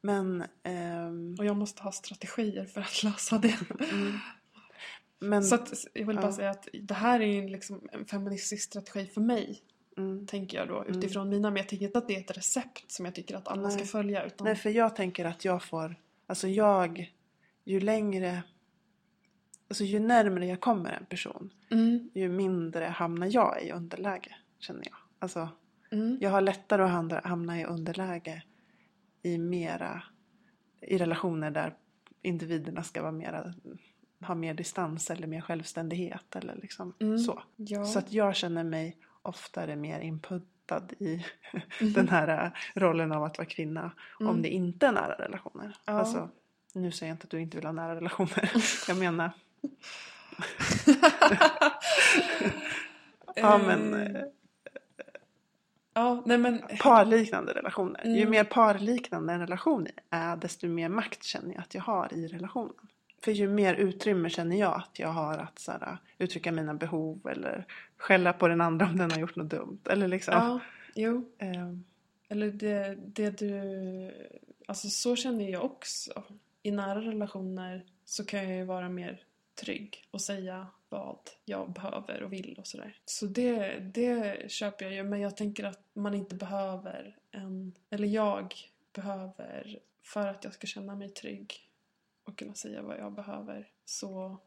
Men... 0.00 0.44
Ehm... 0.62 1.36
Och 1.38 1.44
jag 1.44 1.56
måste 1.56 1.82
ha 1.82 1.92
strategier 1.92 2.66
för 2.66 2.80
att 2.80 3.02
lösa 3.04 3.38
det. 3.38 3.58
Mm. 3.92 4.18
Men, 5.18 5.44
så 5.44 5.54
att, 5.54 5.86
jag 5.92 6.06
vill 6.06 6.16
bara 6.16 6.26
ja. 6.26 6.32
säga 6.32 6.50
att 6.50 6.68
det 6.72 6.94
här 6.94 7.20
är 7.20 7.48
liksom 7.48 7.88
en 7.92 8.06
feministisk 8.06 8.62
strategi 8.62 9.06
för 9.06 9.20
mig. 9.20 9.62
Mm. 9.96 10.26
Tänker 10.26 10.58
jag 10.58 10.68
då 10.68 10.82
mm. 10.82 10.98
utifrån 10.98 11.22
mm. 11.22 11.30
mina. 11.30 11.50
Men 11.50 11.56
jag 11.56 11.68
tänker 11.68 11.86
inte 11.86 11.98
att 11.98 12.08
det 12.08 12.16
är 12.16 12.20
ett 12.20 12.36
recept 12.36 12.90
som 12.90 13.04
jag 13.04 13.14
tycker 13.14 13.36
att 13.36 13.48
alla 13.48 13.68
Nej. 13.68 13.70
ska 13.70 13.84
följa. 13.84 14.24
Utan... 14.24 14.44
Nej, 14.44 14.56
för 14.56 14.70
jag 14.70 14.96
tänker 14.96 15.24
att 15.24 15.44
jag 15.44 15.62
får... 15.62 15.96
Alltså 16.26 16.48
jag... 16.48 17.14
Ju 17.64 17.80
längre... 17.80 18.42
Alltså 19.68 19.84
ju 19.84 20.00
närmare 20.00 20.46
jag 20.46 20.60
kommer 20.60 20.92
en 20.92 21.06
person. 21.06 21.50
Mm. 21.70 22.10
Ju 22.14 22.28
mindre 22.28 22.84
hamnar 22.84 23.28
jag 23.34 23.62
i 23.62 23.72
underläge. 23.72 24.36
Känner 24.58 24.82
jag. 24.84 24.96
Alltså, 25.18 25.48
mm. 25.92 26.18
Jag 26.20 26.30
har 26.30 26.40
lättare 26.40 26.82
att 26.82 27.24
hamna 27.24 27.60
i 27.60 27.64
underläge 27.64 28.42
i 29.22 29.38
mera 29.38 30.02
i 30.80 30.98
relationer 30.98 31.50
där 31.50 31.74
individerna 32.22 32.82
ska 32.82 33.02
vara 33.02 33.12
mera, 33.12 33.54
ha 34.20 34.34
mer 34.34 34.54
distans 34.54 35.10
eller 35.10 35.26
mer 35.26 35.40
självständighet 35.40 36.36
eller 36.36 36.56
liksom 36.56 36.94
mm. 37.00 37.18
så. 37.18 37.42
Ja. 37.56 37.84
Så 37.84 37.98
att 37.98 38.12
jag 38.12 38.36
känner 38.36 38.64
mig 38.64 38.96
oftare 39.22 39.76
mer 39.76 40.00
inputtad 40.00 40.92
i 40.98 41.24
mm. 41.80 41.92
den 41.92 42.08
här 42.08 42.58
rollen 42.74 43.12
av 43.12 43.24
att 43.24 43.38
vara 43.38 43.48
kvinna 43.48 43.92
mm. 44.20 44.30
om 44.30 44.42
det 44.42 44.48
inte 44.48 44.86
är 44.86 44.92
nära 44.92 45.14
relationer. 45.14 45.76
Ja. 45.84 45.92
Alltså, 45.92 46.28
nu 46.74 46.92
säger 46.92 47.10
jag 47.10 47.14
inte 47.14 47.24
att 47.24 47.30
du 47.30 47.40
inte 47.40 47.56
vill 47.56 47.66
ha 47.66 47.72
nära 47.72 47.96
relationer. 47.96 48.50
jag 48.88 48.96
menar 48.96 49.30
ja 53.34 53.58
men 53.58 53.94
eh, 53.94 54.22
Ja, 55.92 56.22
nej 56.26 56.38
men... 56.38 56.62
Parliknande 56.80 57.52
relationer. 57.52 58.00
Mm. 58.04 58.16
Ju 58.16 58.28
mer 58.28 58.44
parliknande 58.44 59.32
en 59.32 59.40
relation 59.40 59.86
är 60.10 60.36
desto 60.36 60.66
mer 60.66 60.88
makt 60.88 61.24
känner 61.24 61.54
jag 61.54 61.60
att 61.60 61.74
jag 61.74 61.82
har 61.82 62.14
i 62.14 62.26
relationen. 62.26 62.88
För 63.24 63.32
ju 63.32 63.48
mer 63.48 63.74
utrymme 63.74 64.30
känner 64.30 64.56
jag 64.56 64.76
att 64.76 64.98
jag 64.98 65.08
har 65.08 65.38
att 65.38 65.58
så 65.58 65.72
här, 65.72 65.98
uttrycka 66.18 66.52
mina 66.52 66.74
behov 66.74 67.26
eller 67.28 67.66
skälla 67.96 68.32
på 68.32 68.48
den 68.48 68.60
andra 68.60 68.86
om 68.86 68.96
den 68.96 69.10
har 69.10 69.18
gjort 69.18 69.36
något 69.36 69.50
dumt. 69.50 69.80
Eller 69.90 70.08
liksom. 70.08 70.34
Ja, 70.34 70.60
jo. 70.94 71.30
ehm, 71.38 71.84
Eller 72.28 72.50
det, 72.50 72.98
det 73.06 73.38
du... 73.38 73.50
Alltså 74.66 74.88
så 74.88 75.16
känner 75.16 75.48
jag 75.50 75.64
också. 75.64 76.22
I 76.62 76.70
nära 76.70 77.00
relationer 77.00 77.84
så 78.04 78.24
kan 78.24 78.48
jag 78.48 78.56
ju 78.56 78.64
vara 78.64 78.88
mer 78.88 79.22
trygg 79.60 80.04
och 80.10 80.20
säga 80.20 80.66
vad 80.88 81.18
jag 81.44 81.72
behöver 81.72 82.22
och 82.22 82.32
vill 82.32 82.56
och 82.58 82.66
sådär. 82.66 82.96
Så 83.04 83.26
det, 83.26 83.78
det 83.78 84.50
köper 84.50 84.84
jag 84.84 84.94
ju. 84.94 85.02
Men 85.02 85.20
jag 85.20 85.36
tänker 85.36 85.64
att 85.64 85.80
man 85.92 86.14
inte 86.14 86.34
behöver 86.34 87.16
en... 87.30 87.74
Eller 87.90 88.08
jag 88.08 88.54
behöver, 88.92 89.78
för 90.02 90.26
att 90.26 90.44
jag 90.44 90.54
ska 90.54 90.66
känna 90.66 90.94
mig 90.94 91.08
trygg 91.08 91.69
och 92.30 92.38
kunna 92.38 92.54
säga 92.54 92.82
vad 92.82 92.98
jag 92.98 93.12
behöver, 93.12 93.68
så 93.84 94.38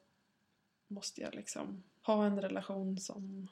måste 0.88 1.22
jag 1.22 1.36
liksom 1.36 1.84
ha 2.02 2.26
en 2.26 2.42
relation 2.42 2.98
som 2.98 3.48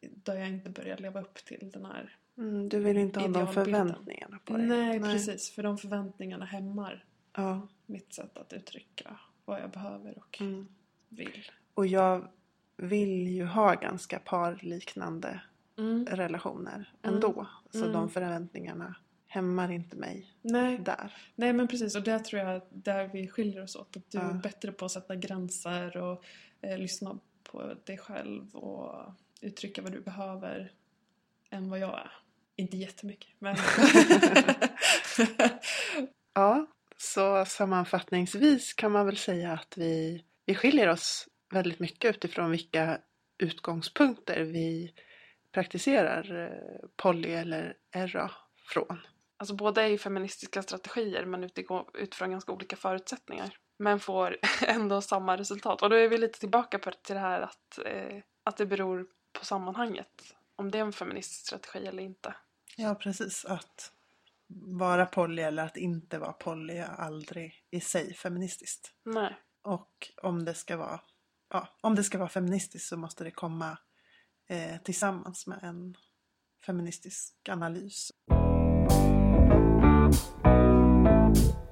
där 0.00 0.34
jag 0.36 0.48
inte 0.48 0.70
börjar 0.70 0.96
leva 0.96 1.20
upp 1.20 1.34
till 1.34 1.70
den 1.72 1.84
här 1.84 2.16
mm, 2.38 2.68
du 2.68 2.80
vill 2.80 2.96
inte 2.96 3.20
ha 3.20 3.28
de 3.28 3.52
förväntningarna 3.52 4.38
på 4.44 4.56
dig. 4.56 4.66
Nej, 4.66 5.00
precis. 5.00 5.50
För 5.50 5.62
de 5.62 5.78
förväntningarna 5.78 6.44
hämmar 6.44 7.04
Ja. 7.32 7.68
mitt 7.86 8.14
sätt 8.14 8.38
att 8.38 8.52
uttrycka 8.52 9.20
vad 9.44 9.60
jag 9.60 9.70
behöver 9.70 10.18
och 10.18 10.40
Mm. 10.40 10.68
vill. 11.08 11.50
Och 11.74 11.86
jag 11.86 12.28
vill 12.76 13.26
ju 13.28 13.44
ha 13.44 13.74
ganska 13.74 14.18
parliknande 14.18 15.40
Mm. 15.78 16.06
relationer 16.06 16.74
Mm. 17.02 17.14
ändå. 17.14 17.46
Så 17.70 17.78
Mm. 17.78 17.92
de 17.92 18.08
förväntningarna 18.10 18.96
hämmar 19.36 19.72
inte 19.72 19.96
mig 19.96 20.32
Nej, 20.42 20.78
där. 20.78 21.12
nej, 21.34 21.52
men 21.52 21.68
precis. 21.68 21.96
Och 21.96 22.02
det 22.02 22.18
tror 22.18 22.42
jag 22.42 22.62
där 22.70 23.10
vi 23.12 23.28
skiljer 23.28 23.62
oss 23.62 23.76
åt. 23.76 23.96
Att 23.96 24.10
du 24.10 24.18
Ja. 24.18 24.30
är 24.30 24.34
bättre 24.34 24.72
på 24.72 24.84
att 24.84 24.92
sätta 24.92 25.16
gränser 25.16 25.96
och 25.96 26.24
eh, 26.60 26.78
lyssna 26.78 27.18
på 27.42 27.74
dig 27.84 27.98
själv 27.98 28.56
och 28.56 29.12
uttrycka 29.40 29.82
vad 29.82 29.92
du 29.92 30.00
behöver 30.00 30.72
än 31.50 31.70
vad 31.70 31.78
jag 31.78 31.98
är. 31.98 32.12
Inte 32.56 32.76
jättemycket, 32.76 33.30
men... 33.38 33.56
Ja, 36.34 36.66
så 36.96 37.44
sammanfattningsvis 37.44 38.72
kan 38.74 38.92
man 38.92 39.06
väl 39.06 39.16
säga 39.16 39.52
att 39.52 39.74
vi, 39.78 40.24
vi 40.46 40.54
skiljer 40.54 40.88
oss 40.88 41.28
väldigt 41.52 41.78
mycket 41.80 42.16
utifrån 42.16 42.50
vilka 42.50 42.98
utgångspunkter 43.38 44.40
vi 44.40 44.94
praktiserar 45.52 46.44
eh, 46.44 46.88
poly 46.96 47.28
eller 47.30 47.74
erra 47.90 48.30
från. 48.72 48.98
Alltså 49.38 49.54
båda 49.54 49.82
är 49.82 49.88
ju 49.88 49.98
feministiska 49.98 50.62
strategier 50.62 51.24
men 51.24 51.44
utifrån, 51.94 52.30
ganska 52.30 52.52
olika 52.52 52.76
förutsättningar. 52.76 53.56
Men 53.78 54.00
får 54.00 54.36
ändå 54.66 55.00
samma 55.00 55.36
resultat. 55.36 55.82
Och 55.82 55.90
då 55.90 55.96
är 55.96 56.08
vi 56.08 56.18
lite 56.18 56.40
tillbaka 56.40 56.78
på, 56.78 56.90
till 56.90 57.14
det 57.14 57.20
här 57.20 57.40
att, 57.40 57.78
eh, 57.84 58.22
att 58.44 58.56
det 58.56 58.66
beror 58.66 59.06
på 59.38 59.44
sammanhanget. 59.44 60.34
Om 60.56 60.70
det 60.70 60.78
är 60.78 60.82
en 60.82 60.92
feministisk 60.92 61.46
strategi 61.46 61.86
eller 61.86 62.02
inte. 62.02 62.34
Ja, 62.76 62.94
precis. 62.94 63.44
Att 63.44 63.92
vara 64.78 65.06
poly 65.06 65.42
eller 65.42 65.64
att 65.64 65.76
inte 65.76 66.18
vara 66.18 66.32
poly 66.32 66.74
är 66.74 66.86
aldrig 66.86 67.54
i 67.70 67.80
sig 67.80 68.14
feministiskt. 68.14 68.92
Nej. 69.04 69.36
Och 69.62 70.12
om 70.22 70.44
det 70.44 70.54
ska 70.54 70.76
vara, 70.76 71.00
ja, 71.50 71.68
om 71.80 71.94
det 71.94 72.04
ska 72.04 72.18
vara 72.18 72.28
feministiskt 72.28 72.88
så 72.88 72.96
måste 72.96 73.24
det 73.24 73.30
komma 73.30 73.78
eh, 74.48 74.76
tillsammans 74.82 75.46
med 75.46 75.58
en 75.62 75.96
feministisk 76.66 77.48
analys. 77.48 78.12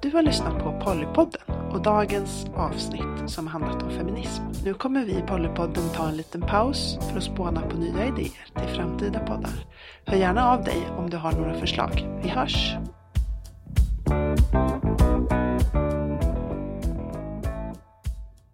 Du 0.01 0.11
har 0.11 0.21
lyssnat 0.21 0.63
på 0.63 0.81
Polypodden 0.85 1.41
och 1.71 1.81
dagens 1.81 2.45
avsnitt 2.55 3.29
som 3.29 3.47
handlat 3.47 3.83
om 3.83 3.89
feminism. 3.89 4.43
Nu 4.65 4.73
kommer 4.73 5.05
vi 5.05 5.11
i 5.11 5.21
Polypodden 5.21 5.83
ta 5.95 6.07
en 6.07 6.17
liten 6.17 6.41
paus 6.41 6.97
för 7.09 7.17
att 7.17 7.23
spåna 7.23 7.61
på 7.61 7.77
nya 7.77 8.07
idéer 8.07 8.45
till 8.59 8.75
framtida 8.75 9.19
poddar. 9.19 9.65
Hör 10.05 10.17
gärna 10.17 10.51
av 10.51 10.63
dig 10.63 10.87
om 10.97 11.09
du 11.09 11.17
har 11.17 11.31
några 11.31 11.53
förslag. 11.53 12.19
Vi 12.23 12.29
hörs! 12.29 12.75